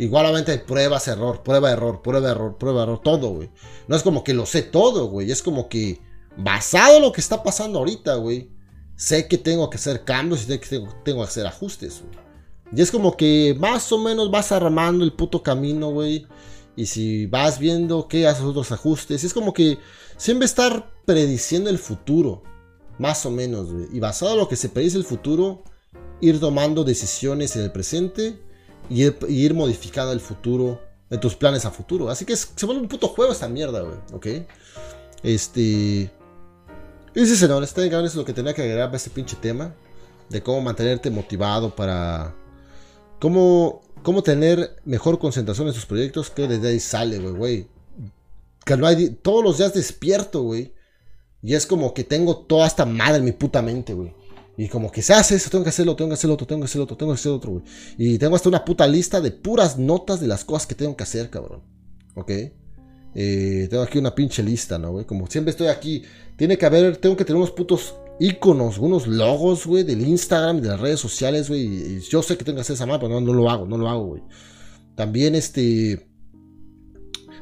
Igualmente 0.00 0.56
pruebas, 0.58 1.08
error, 1.08 1.42
prueba, 1.42 1.72
error, 1.72 2.00
prueba, 2.02 2.30
error, 2.30 2.56
prueba, 2.56 2.84
error, 2.84 3.00
todo, 3.02 3.30
güey. 3.30 3.50
No 3.88 3.96
es 3.96 4.04
como 4.04 4.22
que 4.22 4.32
lo 4.32 4.46
sé 4.46 4.62
todo, 4.62 5.06
güey. 5.08 5.32
Es 5.32 5.42
como 5.42 5.68
que 5.68 6.00
basado 6.36 6.96
en 6.96 7.02
lo 7.02 7.10
que 7.10 7.20
está 7.20 7.42
pasando 7.42 7.80
ahorita, 7.80 8.14
güey, 8.14 8.52
sé 8.94 9.26
que 9.26 9.38
tengo 9.38 9.68
que 9.68 9.76
hacer 9.76 10.04
cambios 10.04 10.42
y 10.42 10.44
sé 10.44 10.60
que 10.60 10.68
tengo, 10.68 10.94
tengo 11.04 11.22
que 11.22 11.28
hacer 11.28 11.46
ajustes, 11.46 12.02
güey. 12.02 12.28
Y 12.76 12.80
es 12.80 12.92
como 12.92 13.16
que 13.16 13.56
más 13.58 13.90
o 13.90 13.98
menos 13.98 14.30
vas 14.30 14.52
armando 14.52 15.04
el 15.04 15.12
puto 15.12 15.42
camino, 15.42 15.90
güey. 15.90 16.26
Y 16.78 16.86
si 16.86 17.26
vas 17.26 17.58
viendo 17.58 18.06
que 18.06 18.28
haces 18.28 18.44
otros 18.44 18.70
ajustes, 18.70 19.24
es 19.24 19.34
como 19.34 19.52
que 19.52 19.78
siempre 20.16 20.46
estar 20.46 20.92
prediciendo 21.04 21.70
el 21.70 21.78
futuro. 21.78 22.44
Más 22.98 23.26
o 23.26 23.32
menos, 23.32 23.72
güey. 23.72 23.86
Y 23.92 23.98
basado 23.98 24.34
en 24.34 24.38
lo 24.38 24.48
que 24.48 24.54
se 24.54 24.68
predice 24.68 24.96
el 24.96 25.02
futuro, 25.02 25.64
ir 26.20 26.38
tomando 26.38 26.84
decisiones 26.84 27.56
en 27.56 27.62
el 27.62 27.72
presente 27.72 28.38
y 28.88 29.02
ir, 29.02 29.54
modificando 29.54 30.12
el 30.12 30.20
futuro, 30.20 30.80
en 31.10 31.18
tus 31.18 31.34
planes 31.34 31.64
a 31.64 31.72
futuro. 31.72 32.10
Así 32.10 32.24
que 32.24 32.36
se 32.36 32.64
vuelve 32.64 32.82
un 32.82 32.88
puto 32.88 33.08
juego 33.08 33.32
esta 33.32 33.48
mierda, 33.48 33.80
güey. 33.80 33.98
¿Ok? 34.12 34.48
Este. 35.24 36.12
Y 37.12 37.26
sí, 37.26 37.34
señor, 37.34 37.64
este 37.64 37.88
es 37.88 38.14
lo 38.14 38.24
que 38.24 38.32
tenía 38.32 38.54
que 38.54 38.62
agregar 38.62 38.86
para 38.86 38.98
este 38.98 39.10
pinche 39.10 39.34
tema. 39.34 39.74
De 40.28 40.44
cómo 40.44 40.60
mantenerte 40.60 41.10
motivado 41.10 41.74
para. 41.74 42.36
Cómo, 43.18 43.80
cómo 44.02 44.22
tener 44.22 44.76
mejor 44.84 45.18
concentración 45.18 45.68
en 45.68 45.74
tus 45.74 45.86
proyectos. 45.86 46.30
Que 46.30 46.48
desde 46.48 46.68
ahí 46.68 46.80
sale, 46.80 47.18
güey, 47.18 47.34
güey. 47.34 47.66
Hay. 48.84 49.10
Todos 49.22 49.42
los 49.42 49.58
días 49.58 49.74
despierto, 49.74 50.42
güey. 50.42 50.72
Y 51.42 51.54
es 51.54 51.66
como 51.66 51.94
que 51.94 52.04
tengo 52.04 52.36
toda 52.36 52.66
esta 52.66 52.84
madre 52.84 53.18
en 53.18 53.24
mi 53.24 53.32
puta 53.32 53.62
mente, 53.62 53.94
güey. 53.94 54.12
Y 54.56 54.68
como 54.68 54.90
que 54.90 55.02
se 55.02 55.14
hace 55.14 55.36
eso, 55.36 55.50
tengo 55.50 55.62
que 55.62 55.70
hacerlo, 55.70 55.94
tengo 55.94 56.08
que 56.08 56.14
hacer 56.14 56.28
otro, 56.28 56.44
tengo 56.44 56.62
que 56.62 56.66
hacer 56.66 56.80
otro, 56.80 56.96
tengo 56.96 57.12
que 57.12 57.20
hacer 57.20 57.30
otro, 57.30 57.52
güey. 57.52 57.64
Y 57.96 58.18
tengo 58.18 58.34
hasta 58.34 58.48
una 58.48 58.64
puta 58.64 58.88
lista 58.88 59.20
de 59.20 59.30
puras 59.30 59.78
notas 59.78 60.18
de 60.18 60.26
las 60.26 60.44
cosas 60.44 60.66
que 60.66 60.74
tengo 60.74 60.96
que 60.96 61.04
hacer, 61.04 61.30
cabrón. 61.30 61.62
¿Ok? 62.16 62.32
Eh, 63.14 63.68
tengo 63.70 63.84
aquí 63.84 63.98
una 63.98 64.16
pinche 64.16 64.42
lista, 64.42 64.76
¿no, 64.76 64.90
güey? 64.90 65.04
Como 65.04 65.28
siempre 65.28 65.52
estoy 65.52 65.68
aquí, 65.68 66.02
tiene 66.36 66.58
que 66.58 66.66
haber, 66.66 66.96
tengo 66.96 67.16
que 67.16 67.24
tener 67.24 67.36
unos 67.36 67.52
putos 67.52 67.94
iconos, 68.20 68.78
unos 68.78 69.06
logos, 69.06 69.66
güey, 69.66 69.84
del 69.84 70.06
Instagram, 70.06 70.60
de 70.60 70.68
las 70.68 70.80
redes 70.80 71.00
sociales, 71.00 71.48
güey. 71.48 72.00
Yo 72.00 72.22
sé 72.22 72.36
que 72.36 72.44
tengo 72.44 72.56
que 72.56 72.62
hacer 72.62 72.74
esa 72.74 72.86
madre, 72.86 73.00
pero 73.02 73.20
no, 73.20 73.20
no 73.20 73.32
lo 73.32 73.50
hago, 73.50 73.66
no 73.66 73.78
lo 73.78 73.88
hago, 73.88 74.06
güey. 74.06 74.22
También, 74.94 75.34
este... 75.34 76.04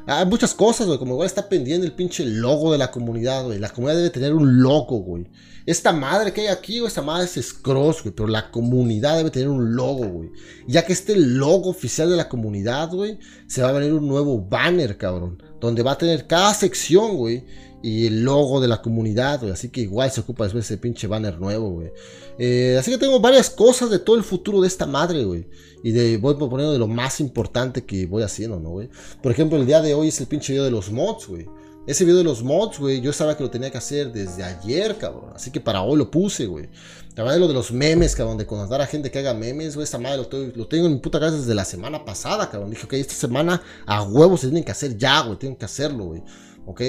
Hay 0.09 0.25
muchas 0.25 0.53
cosas, 0.53 0.87
güey. 0.87 0.99
Como 0.99 1.15
igual 1.15 1.25
está 1.25 1.49
pendiente 1.49 1.85
el 1.85 1.93
pinche 1.93 2.23
logo 2.23 2.71
de 2.71 2.77
la 2.77 2.91
comunidad, 2.91 3.43
güey. 3.43 3.59
La 3.59 3.69
comunidad 3.69 3.97
debe 3.97 4.09
tener 4.09 4.33
un 4.33 4.61
logo, 4.63 4.99
güey. 4.99 5.27
Esta 5.65 5.91
madre 5.91 6.31
que 6.31 6.41
hay 6.41 6.47
aquí, 6.47 6.79
güey, 6.79 6.87
esta 6.87 7.01
madre 7.01 7.25
es 7.25 7.45
Scross, 7.45 8.03
güey. 8.03 8.15
Pero 8.15 8.29
la 8.29 8.49
comunidad 8.49 9.17
debe 9.17 9.31
tener 9.31 9.49
un 9.49 9.75
logo, 9.75 10.07
güey. 10.07 10.29
Ya 10.65 10.85
que 10.85 10.93
este 10.93 11.17
logo 11.17 11.71
oficial 11.71 12.09
de 12.09 12.15
la 12.15 12.29
comunidad, 12.29 12.89
güey, 12.89 13.19
se 13.47 13.61
va 13.61 13.69
a 13.69 13.73
venir 13.73 13.91
un 13.91 14.07
nuevo 14.07 14.39
banner, 14.39 14.97
cabrón. 14.97 15.43
Donde 15.59 15.83
va 15.83 15.91
a 15.91 15.97
tener 15.97 16.25
cada 16.25 16.53
sección, 16.53 17.17
güey 17.17 17.43
y 17.87 18.05
el 18.05 18.25
logo 18.25 18.59
de 18.59 18.67
la 18.67 18.81
comunidad, 18.81 19.39
güey. 19.39 19.53
Así 19.53 19.69
que 19.69 19.79
igual 19.79 20.11
se 20.11 20.19
ocupa 20.19 20.43
después 20.43 20.65
ese 20.65 20.77
pinche 20.77 21.07
banner 21.07 21.39
nuevo, 21.39 21.69
güey. 21.69 21.89
Eh, 22.37 22.75
así 22.77 22.91
que 22.91 22.97
tengo 22.97 23.21
varias 23.21 23.49
cosas 23.49 23.89
de 23.89 23.97
todo 23.97 24.17
el 24.17 24.23
futuro 24.23 24.59
de 24.59 24.67
esta 24.67 24.85
madre, 24.85 25.23
güey. 25.23 25.47
Y 25.83 25.91
de, 25.91 26.17
voy 26.17 26.35
proponiendo 26.35 26.73
de 26.73 26.79
lo 26.79 26.89
más 26.89 27.21
importante 27.21 27.85
que 27.85 28.05
voy 28.05 28.23
haciendo, 28.23 28.59
¿no, 28.59 28.71
güey? 28.71 28.89
Por 29.23 29.31
ejemplo, 29.31 29.57
el 29.57 29.65
día 29.65 29.81
de 29.81 29.93
hoy 29.93 30.09
es 30.09 30.19
el 30.19 30.27
pinche 30.27 30.51
video 30.51 30.65
de 30.65 30.71
los 30.71 30.91
mods, 30.91 31.27
güey. 31.27 31.47
Ese 31.87 32.03
video 32.03 32.17
de 32.17 32.25
los 32.25 32.43
mods, 32.43 32.77
güey, 32.77 32.99
yo 32.99 33.13
sabía 33.13 33.37
que 33.37 33.43
lo 33.43 33.49
tenía 33.49 33.71
que 33.71 33.77
hacer 33.77 34.11
desde 34.11 34.43
ayer, 34.43 34.97
cabrón. 34.97 35.31
Así 35.33 35.49
que 35.49 35.61
para 35.61 35.81
hoy 35.81 35.97
lo 35.97 36.11
puse, 36.11 36.45
güey. 36.45 36.67
También 37.15 37.39
lo 37.39 37.47
de 37.47 37.53
los 37.53 37.71
memes, 37.71 38.17
cabrón, 38.17 38.37
de 38.37 38.45
contratar 38.45 38.81
a 38.81 38.85
gente 38.85 39.09
que 39.09 39.19
haga 39.19 39.33
memes, 39.33 39.75
güey. 39.75 39.85
Esta 39.85 39.97
madre 39.97 40.17
lo, 40.17 40.67
tengo 40.67 40.87
en 40.87 40.93
mi 40.95 40.99
puta 40.99 41.21
casa 41.21 41.37
desde 41.37 41.55
la 41.55 41.63
semana 41.63 42.03
pasada, 42.03 42.49
cabrón. 42.49 42.69
Dije, 42.69 42.83
ok, 42.83 42.93
esta 42.95 43.13
semana 43.13 43.61
a 43.85 44.03
huevos 44.03 44.41
se 44.41 44.47
tienen 44.47 44.65
que 44.65 44.71
hacer 44.71 44.97
ya, 44.97 45.21
güey. 45.21 45.39
Tengo 45.39 45.57
que 45.57 45.63
hacerlo, 45.63 46.03
güey. 46.07 46.21
¿Ok? 46.67 46.81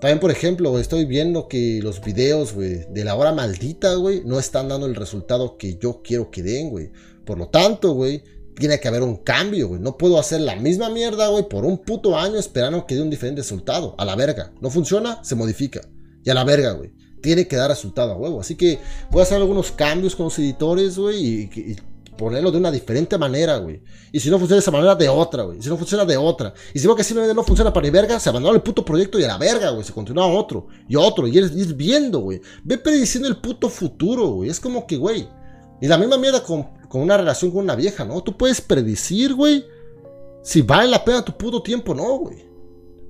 También, 0.00 0.18
por 0.18 0.30
ejemplo, 0.30 0.78
estoy 0.78 1.04
viendo 1.04 1.46
que 1.46 1.80
los 1.82 2.00
videos, 2.00 2.56
de 2.56 3.04
la 3.04 3.14
hora 3.14 3.32
maldita, 3.32 3.94
güey, 3.94 4.22
no 4.24 4.38
están 4.38 4.68
dando 4.68 4.86
el 4.86 4.94
resultado 4.94 5.56
que 5.56 5.76
yo 5.76 6.02
quiero 6.02 6.30
que 6.30 6.42
den, 6.42 6.70
güey. 6.70 6.90
Por 7.24 7.38
lo 7.38 7.48
tanto, 7.48 7.92
güey, 7.92 8.22
tiene 8.58 8.80
que 8.80 8.88
haber 8.88 9.02
un 9.02 9.16
cambio, 9.16 9.68
güey. 9.68 9.80
No 9.80 9.96
puedo 9.96 10.18
hacer 10.18 10.40
la 10.40 10.56
misma 10.56 10.88
mierda, 10.88 11.28
güey, 11.28 11.48
por 11.48 11.64
un 11.64 11.78
puto 11.78 12.18
año 12.18 12.36
esperando 12.36 12.86
que 12.86 12.94
dé 12.94 13.02
un 13.02 13.10
diferente 13.10 13.42
resultado. 13.42 13.94
A 13.98 14.04
la 14.04 14.16
verga. 14.16 14.52
No 14.60 14.70
funciona, 14.70 15.22
se 15.22 15.34
modifica. 15.34 15.82
Y 16.24 16.30
a 16.30 16.34
la 16.34 16.44
verga, 16.44 16.72
güey. 16.72 16.92
Tiene 17.20 17.46
que 17.46 17.56
dar 17.56 17.70
resultado 17.70 18.12
a 18.12 18.16
huevo. 18.16 18.40
Así 18.40 18.56
que 18.56 18.78
voy 19.10 19.20
a 19.20 19.24
hacer 19.24 19.36
algunos 19.36 19.70
cambios 19.72 20.16
con 20.16 20.24
los 20.24 20.38
editores, 20.38 20.98
güey, 20.98 21.24
y 21.24 21.76
ponerlo 22.16 22.50
de 22.50 22.58
una 22.58 22.70
diferente 22.70 23.18
manera, 23.18 23.58
güey. 23.58 23.82
Y 24.12 24.20
si 24.20 24.30
no 24.30 24.38
funciona 24.38 24.56
de 24.56 24.60
esa 24.60 24.70
manera, 24.70 24.94
de 24.94 25.08
otra, 25.08 25.44
güey. 25.44 25.62
Si 25.62 25.68
no 25.68 25.76
funciona 25.76 26.04
de 26.04 26.16
otra. 26.16 26.54
Y 26.72 26.78
si 26.78 26.86
veo 26.86 26.96
que 26.96 27.04
simplemente 27.04 27.34
no 27.34 27.42
funciona 27.42 27.72
para 27.72 27.84
ni 27.84 27.90
verga, 27.90 28.18
se 28.18 28.28
abandona 28.28 28.56
el 28.56 28.62
puto 28.62 28.84
proyecto 28.84 29.18
y 29.18 29.24
a 29.24 29.28
la 29.28 29.38
verga, 29.38 29.70
güey. 29.70 29.84
Se 29.84 29.92
continúa 29.92 30.26
otro 30.26 30.66
y 30.88 30.96
otro. 30.96 31.26
Y 31.26 31.36
ir 31.38 31.74
viendo, 31.74 32.20
güey. 32.20 32.40
Ve 32.64 32.78
prediciendo 32.78 33.28
el 33.28 33.36
puto 33.36 33.68
futuro, 33.68 34.28
güey. 34.28 34.50
Es 34.50 34.60
como 34.60 34.86
que, 34.86 34.96
güey. 34.96 35.28
Y 35.80 35.88
la 35.88 35.98
misma 35.98 36.16
mierda 36.16 36.42
con, 36.42 36.64
con 36.88 37.02
una 37.02 37.16
relación 37.16 37.50
con 37.50 37.64
una 37.64 37.74
vieja, 37.74 38.04
¿no? 38.04 38.22
Tú 38.22 38.36
puedes 38.36 38.60
predecir, 38.60 39.34
güey. 39.34 39.64
Si 40.42 40.62
vale 40.62 40.88
la 40.88 41.04
pena 41.04 41.24
tu 41.24 41.36
puto 41.36 41.62
tiempo, 41.62 41.94
no, 41.94 42.18
güey. 42.18 42.45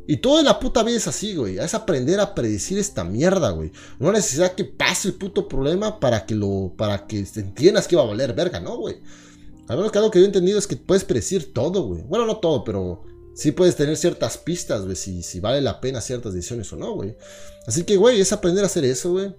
Y 0.06 0.18
toda 0.18 0.42
la 0.42 0.60
puta 0.60 0.82
vida 0.82 0.96
es 0.96 1.08
así, 1.08 1.34
güey. 1.34 1.58
Es 1.58 1.74
aprender 1.74 2.20
a 2.20 2.34
predecir 2.34 2.78
esta 2.78 3.04
mierda, 3.04 3.50
güey. 3.50 3.72
No 3.98 4.12
necesidad 4.12 4.54
que 4.54 4.64
pase 4.64 5.08
el 5.08 5.14
puto 5.14 5.48
problema 5.48 5.98
para 5.98 6.26
que 6.26 6.34
lo. 6.34 6.74
para 6.76 7.06
que 7.06 7.26
entiendas 7.36 7.88
que 7.88 7.96
va 7.96 8.02
a 8.02 8.06
valer 8.06 8.34
verga, 8.34 8.60
¿no, 8.60 8.76
güey? 8.76 8.96
Al 9.68 9.76
menos 9.76 9.90
que 9.90 9.98
algo 9.98 10.10
que 10.10 10.20
yo 10.20 10.24
he 10.24 10.28
entendido 10.28 10.58
es 10.58 10.66
que 10.66 10.76
puedes 10.76 11.04
predecir 11.04 11.52
todo, 11.52 11.82
güey. 11.82 12.02
Bueno, 12.02 12.24
no 12.24 12.36
todo, 12.36 12.62
pero 12.62 13.02
sí 13.34 13.50
puedes 13.50 13.74
tener 13.74 13.96
ciertas 13.96 14.38
pistas, 14.38 14.84
güey, 14.84 14.94
si, 14.96 15.22
si 15.22 15.40
vale 15.40 15.60
la 15.60 15.80
pena 15.80 16.00
ciertas 16.00 16.32
decisiones 16.32 16.72
o 16.72 16.76
no, 16.76 16.94
güey. 16.94 17.16
Así 17.66 17.82
que, 17.82 17.96
güey, 17.96 18.20
es 18.20 18.32
aprender 18.32 18.62
a 18.62 18.66
hacer 18.66 18.84
eso, 18.84 19.10
güey. 19.12 19.34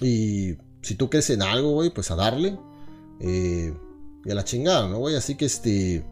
Y 0.00 0.56
si 0.82 0.94
tú 0.94 1.10
crees 1.10 1.28
en 1.30 1.42
algo, 1.42 1.72
güey, 1.72 1.90
pues 1.90 2.10
a 2.12 2.16
darle. 2.16 2.56
Eh, 3.20 3.74
y 4.24 4.30
a 4.30 4.34
la 4.34 4.44
chingada, 4.44 4.88
¿no, 4.88 4.98
güey? 4.98 5.16
Así 5.16 5.34
que 5.34 5.46
este. 5.46 6.04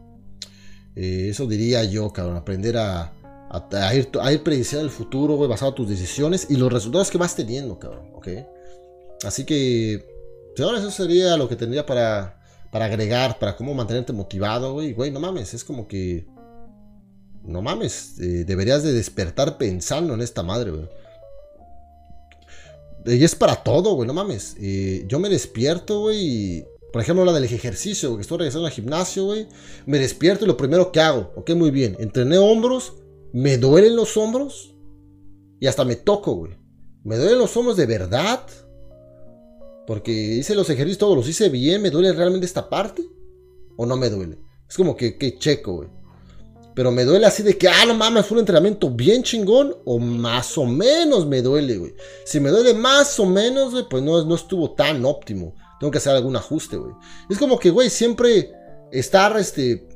Eh, 0.96 1.28
eso 1.30 1.46
diría 1.46 1.84
yo, 1.84 2.12
cabrón. 2.12 2.36
Aprender 2.36 2.76
a, 2.76 3.12
a, 3.50 3.94
ir, 3.94 4.10
a 4.20 4.32
ir 4.32 4.42
prediciendo 4.42 4.84
el 4.84 4.90
futuro, 4.90 5.36
güey, 5.36 5.48
basado 5.48 5.70
en 5.70 5.76
tus 5.76 5.88
decisiones 5.88 6.46
y 6.50 6.56
los 6.56 6.72
resultados 6.72 7.10
que 7.10 7.18
vas 7.18 7.34
teniendo, 7.34 7.78
cabrón, 7.78 8.10
¿ok? 8.14 8.28
Así 9.24 9.44
que, 9.44 10.06
señores, 10.54 10.80
eso 10.80 10.90
sería 10.90 11.36
lo 11.36 11.48
que 11.48 11.56
tendría 11.56 11.86
para, 11.86 12.40
para 12.70 12.86
agregar, 12.86 13.38
para 13.38 13.56
cómo 13.56 13.74
mantenerte 13.74 14.12
motivado, 14.12 14.74
güey. 14.74 14.92
Güey, 14.92 15.10
no 15.10 15.20
mames, 15.20 15.54
es 15.54 15.64
como 15.64 15.88
que... 15.88 16.26
No 17.44 17.62
mames, 17.62 18.18
eh, 18.20 18.44
deberías 18.44 18.82
de 18.82 18.92
despertar 18.92 19.56
pensando 19.56 20.12
en 20.12 20.20
esta 20.20 20.42
madre, 20.42 20.70
güey. 20.70 20.88
Y 23.06 23.24
es 23.24 23.34
para 23.34 23.56
todo, 23.56 23.94
güey, 23.94 24.06
no 24.06 24.12
mames. 24.12 24.56
Eh, 24.60 25.04
yo 25.08 25.18
me 25.18 25.30
despierto, 25.30 26.00
güey, 26.00 26.66
por 26.92 27.00
ejemplo, 27.00 27.24
la 27.24 27.32
del 27.32 27.44
ejercicio, 27.44 28.16
que 28.16 28.22
estoy 28.22 28.38
regresando 28.38 28.66
al 28.66 28.72
gimnasio, 28.72 29.24
güey. 29.24 29.46
Me 29.86 29.98
despierto 29.98 30.44
y 30.44 30.48
lo 30.48 30.56
primero 30.56 30.92
que 30.92 31.00
hago, 31.00 31.32
ok, 31.36 31.50
muy 31.50 31.70
bien. 31.70 31.96
Entrené 32.00 32.36
hombros, 32.38 32.94
me 33.32 33.58
duelen 33.58 33.96
los 33.96 34.16
hombros 34.16 34.74
y 35.60 35.66
hasta 35.66 35.84
me 35.84 35.96
toco, 35.96 36.34
güey. 36.34 36.52
Me 37.04 37.16
duelen 37.16 37.38
los 37.38 37.56
hombros 37.56 37.76
de 37.76 37.86
verdad. 37.86 38.40
Porque 39.86 40.12
hice 40.12 40.54
los 40.54 40.68
ejercicios 40.68 40.98
todos, 40.98 41.16
los 41.16 41.28
hice 41.28 41.48
bien. 41.48 41.82
¿Me 41.82 41.90
duele 41.90 42.12
realmente 42.12 42.46
esta 42.46 42.68
parte? 42.68 43.02
¿O 43.76 43.86
no 43.86 43.96
me 43.96 44.10
duele? 44.10 44.38
Es 44.68 44.76
como 44.76 44.94
que, 44.96 45.16
que 45.16 45.38
checo, 45.38 45.76
güey. 45.76 45.88
Pero 46.74 46.92
me 46.92 47.04
duele 47.04 47.26
así 47.26 47.42
de 47.42 47.58
que, 47.58 47.68
ah, 47.68 47.86
no 47.86 47.94
mames, 47.94 48.26
fue 48.26 48.36
un 48.36 48.40
entrenamiento 48.40 48.90
bien 48.90 49.22
chingón. 49.22 49.76
O 49.84 49.98
más 49.98 50.56
o 50.58 50.64
menos 50.64 51.26
me 51.26 51.42
duele, 51.42 51.78
güey. 51.78 51.94
Si 52.24 52.38
me 52.38 52.50
duele 52.50 52.74
más 52.74 53.18
o 53.18 53.26
menos, 53.26 53.72
güey, 53.72 53.88
pues 53.88 54.02
no, 54.02 54.24
no 54.24 54.34
estuvo 54.34 54.74
tan 54.74 55.04
óptimo. 55.04 55.54
Tengo 55.80 55.90
que 55.90 55.98
hacer 55.98 56.14
algún 56.14 56.36
ajuste, 56.36 56.76
güey. 56.76 56.92
Es 57.30 57.38
como 57.38 57.58
que, 57.58 57.70
güey, 57.70 57.88
siempre 57.88 58.52
estar, 58.92 59.36
este, 59.38 59.87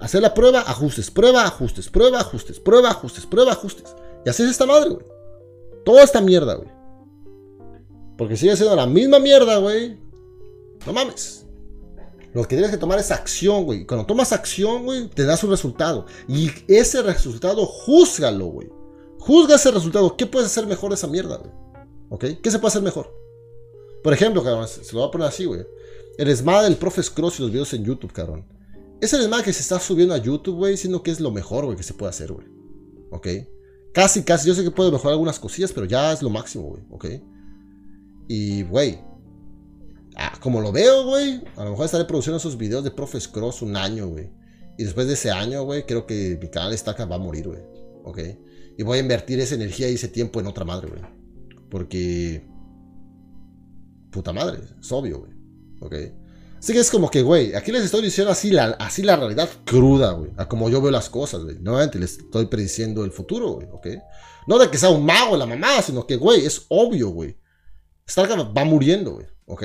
hacer 0.00 0.22
la 0.22 0.34
prueba, 0.34 0.60
ajustes, 0.60 1.10
prueba, 1.10 1.44
ajustes, 1.44 1.88
prueba, 1.88 2.20
ajustes, 2.20 2.60
prueba, 2.60 2.90
ajustes, 2.90 3.26
prueba, 3.26 3.52
ajustes. 3.52 3.94
Y 4.24 4.28
así 4.28 4.42
es 4.42 4.50
esta 4.50 4.66
madre, 4.66 4.90
güey. 4.90 5.04
Toda 5.84 6.02
esta 6.02 6.20
mierda, 6.20 6.54
güey. 6.54 6.68
Porque 8.16 8.36
sigue 8.36 8.56
siendo 8.56 8.74
la 8.74 8.86
misma 8.86 9.18
mierda, 9.18 9.58
güey. 9.58 9.98
No 10.86 10.92
mames. 10.92 11.46
Lo 12.32 12.42
que 12.42 12.56
tienes 12.56 12.70
que 12.70 12.76
tomar 12.76 12.98
es 12.98 13.10
acción, 13.10 13.64
güey. 13.64 13.86
Cuando 13.86 14.06
tomas 14.06 14.32
acción, 14.32 14.84
güey, 14.84 15.08
te 15.08 15.24
das 15.24 15.42
un 15.44 15.50
resultado. 15.50 16.06
Y 16.28 16.50
ese 16.68 17.02
resultado, 17.02 17.64
júzgalo, 17.66 18.46
güey. 18.46 18.68
Juzga 19.18 19.56
ese 19.56 19.70
resultado. 19.70 20.16
¿Qué 20.16 20.26
puedes 20.26 20.48
hacer 20.48 20.66
mejor 20.66 20.90
de 20.90 20.96
esa 20.96 21.06
mierda, 21.06 21.36
güey? 21.36 21.50
¿Ok? 22.10 22.24
¿Qué 22.42 22.50
se 22.50 22.58
puede 22.58 22.68
hacer 22.68 22.82
mejor? 22.82 23.12
Por 24.02 24.12
ejemplo, 24.12 24.42
cabrón, 24.44 24.68
se 24.68 24.92
lo 24.92 25.00
voy 25.00 25.08
a 25.08 25.10
poner 25.10 25.28
así, 25.28 25.46
güey. 25.46 25.66
Eres 26.18 26.42
más 26.42 26.62
del 26.64 26.76
profe 26.76 27.02
Scross 27.02 27.38
y 27.38 27.42
los 27.42 27.50
videos 27.50 27.72
en 27.74 27.84
YouTube, 27.84 28.12
cabrón. 28.12 28.44
Es 29.00 29.12
el 29.12 29.28
más 29.28 29.42
que 29.42 29.52
se 29.52 29.60
está 29.60 29.78
subiendo 29.78 30.14
a 30.14 30.18
YouTube, 30.18 30.56
güey, 30.56 30.76
sino 30.76 31.02
que 31.02 31.10
es 31.10 31.20
lo 31.20 31.30
mejor, 31.30 31.64
güey, 31.64 31.76
que 31.76 31.82
se 31.82 31.94
puede 31.94 32.10
hacer, 32.10 32.32
güey. 32.32 32.46
¿Ok? 33.10 33.28
Casi, 33.92 34.22
casi. 34.22 34.48
Yo 34.48 34.54
sé 34.54 34.62
que 34.62 34.70
puedo 34.70 34.90
mejorar 34.90 35.12
algunas 35.12 35.38
cosillas, 35.38 35.72
pero 35.72 35.86
ya 35.86 36.12
es 36.12 36.22
lo 36.22 36.30
máximo, 36.30 36.64
güey. 36.64 36.82
¿Ok? 36.90 37.06
Y, 38.28 38.62
güey. 38.62 38.98
Ah, 40.16 40.32
como 40.40 40.62
lo 40.62 40.72
veo, 40.72 41.04
güey, 41.04 41.42
a 41.56 41.64
lo 41.64 41.70
mejor 41.70 41.84
estaré 41.84 42.06
produciendo 42.06 42.38
esos 42.38 42.56
videos 42.56 42.82
de 42.82 42.90
Profes 42.90 43.28
Cross 43.28 43.60
un 43.60 43.76
año, 43.76 44.08
güey. 44.08 44.30
Y 44.78 44.84
después 44.84 45.06
de 45.06 45.12
ese 45.12 45.30
año, 45.30 45.64
güey, 45.64 45.84
creo 45.84 46.06
que 46.06 46.38
mi 46.40 46.48
canal 46.48 46.72
Estaca 46.72 47.04
va 47.04 47.16
a 47.16 47.18
morir, 47.18 47.48
güey. 47.48 47.60
¿Ok? 48.04 48.20
Y 48.78 48.82
voy 48.82 48.98
a 48.98 49.00
invertir 49.02 49.40
esa 49.40 49.54
energía 49.54 49.90
y 49.90 49.94
ese 49.94 50.08
tiempo 50.08 50.40
en 50.40 50.46
otra 50.46 50.64
madre, 50.64 50.88
güey. 50.88 51.02
Porque... 51.70 52.46
Puta 54.10 54.32
madre, 54.32 54.60
es 54.80 54.90
obvio, 54.92 55.20
güey. 55.20 55.32
¿Ok? 55.80 55.94
Así 56.58 56.72
que 56.72 56.80
es 56.80 56.90
como 56.90 57.10
que, 57.10 57.22
güey, 57.22 57.54
aquí 57.54 57.70
les 57.70 57.84
estoy 57.84 58.02
diciendo 58.02 58.32
así 58.32 58.50
la, 58.50 58.64
así 58.78 59.02
la 59.02 59.16
realidad 59.16 59.48
cruda, 59.64 60.12
güey. 60.12 60.30
A 60.36 60.48
como 60.48 60.70
yo 60.70 60.80
veo 60.80 60.90
las 60.90 61.10
cosas, 61.10 61.44
güey. 61.44 61.58
Nuevamente 61.60 61.98
les 61.98 62.18
estoy 62.18 62.46
prediciendo 62.46 63.04
el 63.04 63.12
futuro, 63.12 63.52
güey, 63.52 63.68
¿ok? 63.70 63.86
No 64.46 64.58
de 64.58 64.70
que 64.70 64.78
sea 64.78 64.90
un 64.90 65.04
mago 65.04 65.36
la 65.36 65.46
mamá, 65.46 65.82
sino 65.82 66.06
que, 66.06 66.16
güey, 66.16 66.46
es 66.46 66.66
obvio, 66.68 67.10
güey. 67.10 67.36
Starcraft 68.08 68.56
va 68.56 68.64
muriendo, 68.64 69.12
güey, 69.12 69.26
¿ok? 69.46 69.64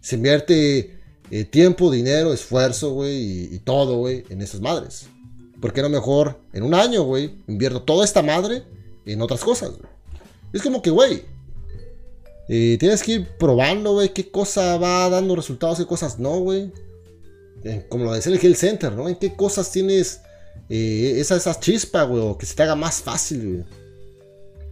Se 0.00 0.16
invierte 0.16 0.98
eh, 1.30 1.44
tiempo, 1.44 1.90
dinero, 1.90 2.32
esfuerzo, 2.32 2.92
güey, 2.92 3.54
y, 3.54 3.58
todo, 3.58 3.98
güey, 3.98 4.24
en 4.30 4.40
esas 4.40 4.60
madres. 4.60 5.08
¿Por 5.60 5.72
qué 5.72 5.82
no 5.82 5.88
mejor 5.88 6.40
en 6.52 6.62
un 6.62 6.74
año, 6.74 7.02
güey, 7.02 7.42
invierto 7.46 7.82
toda 7.82 8.04
esta 8.04 8.22
madre 8.22 8.64
en 9.04 9.20
otras 9.20 9.42
cosas, 9.42 9.70
güey? 9.70 9.90
Es 10.52 10.62
como 10.62 10.80
que, 10.80 10.90
güey, 10.90 11.24
eh, 12.48 12.76
tienes 12.78 13.02
que 13.02 13.12
ir 13.12 13.28
probando, 13.38 13.94
güey, 13.94 14.12
qué 14.12 14.30
cosa 14.30 14.78
va 14.78 15.08
dando 15.08 15.34
resultados, 15.34 15.78
qué 15.78 15.86
cosas 15.86 16.18
no, 16.18 16.38
güey. 16.38 16.72
Como 17.88 18.04
lo 18.04 18.12
decía 18.12 18.32
el 18.32 18.38
Health 18.38 18.56
Center, 18.56 18.92
¿no? 18.92 19.08
En 19.08 19.16
qué 19.16 19.34
cosas 19.34 19.72
tienes 19.72 20.20
eh, 20.68 21.14
esa, 21.16 21.36
esa 21.36 21.58
chispa, 21.58 22.04
güey, 22.04 22.36
que 22.38 22.46
se 22.46 22.54
te 22.54 22.62
haga 22.62 22.76
más 22.76 23.02
fácil, 23.02 23.54
güey. 23.54 23.64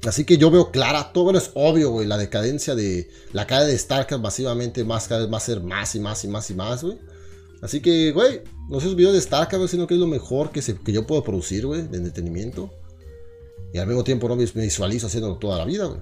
Así 0.06 0.24
que 0.24 0.36
yo 0.36 0.50
veo 0.50 0.70
clara, 0.70 1.12
todo 1.12 1.24
bueno, 1.24 1.38
es 1.38 1.50
obvio, 1.54 1.90
güey, 1.90 2.06
la 2.06 2.18
decadencia 2.18 2.74
de 2.74 3.08
la 3.32 3.46
caída 3.46 3.66
de 3.66 3.78
StarCraft 3.78 4.22
masivamente 4.22 4.84
más, 4.84 5.08
cada 5.08 5.22
vez 5.22 5.32
va 5.32 5.38
a 5.38 5.40
ser 5.40 5.62
más 5.62 5.94
y 5.94 6.00
más 6.00 6.24
y 6.24 6.28
más 6.28 6.50
y 6.50 6.54
más, 6.54 6.84
güey. 6.84 6.98
Así 7.62 7.80
que, 7.80 8.12
güey, 8.12 8.42
no 8.68 8.80
sé, 8.80 8.94
videos 8.94 9.14
de 9.14 9.20
StarCraft, 9.22 9.68
sino 9.68 9.86
que 9.86 9.94
es 9.94 10.00
lo 10.00 10.06
mejor 10.06 10.50
que, 10.50 10.60
se, 10.60 10.76
que 10.76 10.92
yo 10.92 11.06
puedo 11.06 11.24
producir, 11.24 11.66
güey, 11.66 11.88
de 11.88 11.96
entretenimiento. 11.96 12.70
Y 13.72 13.78
al 13.78 13.86
mismo 13.86 14.04
tiempo 14.04 14.28
no 14.28 14.36
me 14.36 14.44
visualizo 14.44 15.06
haciéndolo 15.06 15.38
toda 15.38 15.58
la 15.58 15.64
vida, 15.64 15.86
güey. 15.86 16.00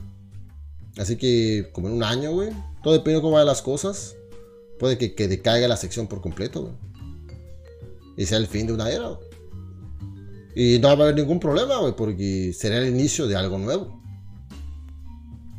Así 0.98 1.16
que, 1.16 1.70
como 1.72 1.88
en 1.88 1.94
un 1.94 2.04
año, 2.04 2.32
güey. 2.32 2.50
Todo 2.82 2.94
depende 2.94 3.16
de 3.16 3.22
cómo 3.22 3.34
vayan 3.34 3.46
las 3.46 3.62
cosas. 3.62 4.16
Puede 4.78 4.98
que, 4.98 5.14
que 5.14 5.28
decaiga 5.28 5.68
la 5.68 5.76
sección 5.76 6.06
por 6.06 6.20
completo, 6.20 6.62
güey. 6.62 6.74
Y 8.16 8.26
sea 8.26 8.38
el 8.38 8.46
fin 8.46 8.66
de 8.66 8.72
una 8.72 8.90
era, 8.90 9.08
güey. 9.08 9.32
Y 10.54 10.78
no 10.80 10.88
va 10.88 10.92
a 10.92 11.08
haber 11.08 11.14
ningún 11.14 11.40
problema, 11.40 11.78
güey, 11.78 11.96
porque 11.96 12.52
será 12.52 12.78
el 12.78 12.88
inicio 12.88 13.26
de 13.26 13.36
algo 13.36 13.58
nuevo. 13.58 14.02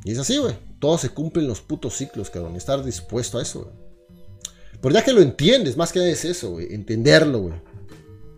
Y 0.04 0.12
es 0.12 0.20
así, 0.20 0.38
güey. 0.38 0.56
Todos 0.80 1.02
se 1.02 1.10
cumplen 1.10 1.48
los 1.48 1.62
putos 1.62 1.96
ciclos, 1.96 2.30
cabrón. 2.30 2.56
Estar 2.56 2.84
dispuesto 2.84 3.40
a 3.40 3.42
eso, 3.42 3.62
güey. 3.62 3.74
Pero 4.82 4.94
ya 4.94 5.04
que 5.04 5.14
lo 5.14 5.22
entiendes, 5.22 5.78
más 5.78 5.92
que 5.92 6.12
es 6.12 6.26
eso, 6.26 6.52
güey. 6.52 6.74
Entenderlo, 6.74 7.40
güey. 7.40 7.54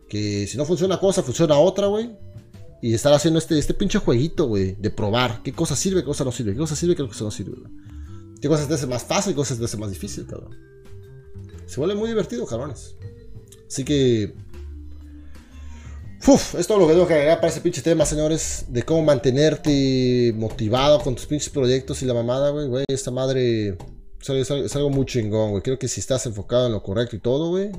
Que 0.08 0.46
si 0.48 0.58
no 0.58 0.66
funciona 0.66 0.94
una 0.94 1.02
cosa, 1.02 1.24
funciona 1.24 1.58
otra, 1.58 1.88
güey. 1.88 2.16
Y 2.82 2.94
estar 2.94 3.14
haciendo 3.14 3.40
este, 3.40 3.58
este 3.58 3.74
pinche 3.74 4.00
jueguito, 4.00 4.48
güey, 4.48 4.76
de 4.76 4.92
probar 4.92 5.42
qué 5.44 5.54
cosa 5.54 5.76
sirve, 5.76 6.02
qué 6.02 6.06
cosa 6.06 6.24
no 6.24 6.32
sirve, 6.32 6.52
qué 6.54 6.60
cosa 6.60 6.76
sirve, 6.76 6.96
qué 6.96 7.08
cosa 7.08 7.24
no 7.24 7.32
sirve, 7.32 7.54
Qué 8.42 8.48
cosas 8.48 8.68
te 8.68 8.76
hace 8.76 8.86
más 8.86 9.04
fácil, 9.04 9.34
qué 9.34 9.38
cosas 9.38 9.58
te 9.58 9.66
hace 9.66 9.78
más 9.78 9.90
difícil, 9.90 10.28
cabrón. 10.28 10.56
Se 11.66 11.80
vuelve 11.80 11.96
muy 11.96 12.10
divertido, 12.10 12.46
cabrones. 12.46 12.96
Así 13.68 13.84
que. 13.84 14.36
Uf, 16.28 16.56
es 16.56 16.70
lo 16.70 16.88
que 16.88 16.94
tengo 16.94 17.08
que 17.08 17.14
agregar 17.14 17.38
para 17.38 17.50
ese 17.52 17.62
pinche 17.62 17.82
tema, 17.82 18.06
señores. 18.06 18.66
De 18.70 18.84
cómo 18.84 19.02
mantenerte 19.04 20.34
motivado 20.36 21.02
con 21.02 21.16
tus 21.16 21.26
pinches 21.26 21.50
proyectos 21.50 22.02
y 22.04 22.06
la 22.06 22.14
mamada, 22.14 22.52
güey. 22.52 22.68
Güey, 22.68 22.86
esta 22.88 23.10
madre 23.10 23.78
es 24.22 24.52
algo, 24.52 24.66
es 24.66 24.76
algo 24.76 24.90
muy 24.90 25.06
chingón, 25.06 25.52
güey. 25.52 25.64
Creo 25.64 25.80
que 25.80 25.88
si 25.88 26.00
estás 26.00 26.26
enfocado 26.26 26.68
en 26.68 26.74
lo 26.74 26.84
correcto 26.84 27.16
y 27.16 27.20
todo, 27.20 27.50
güey 27.50 27.72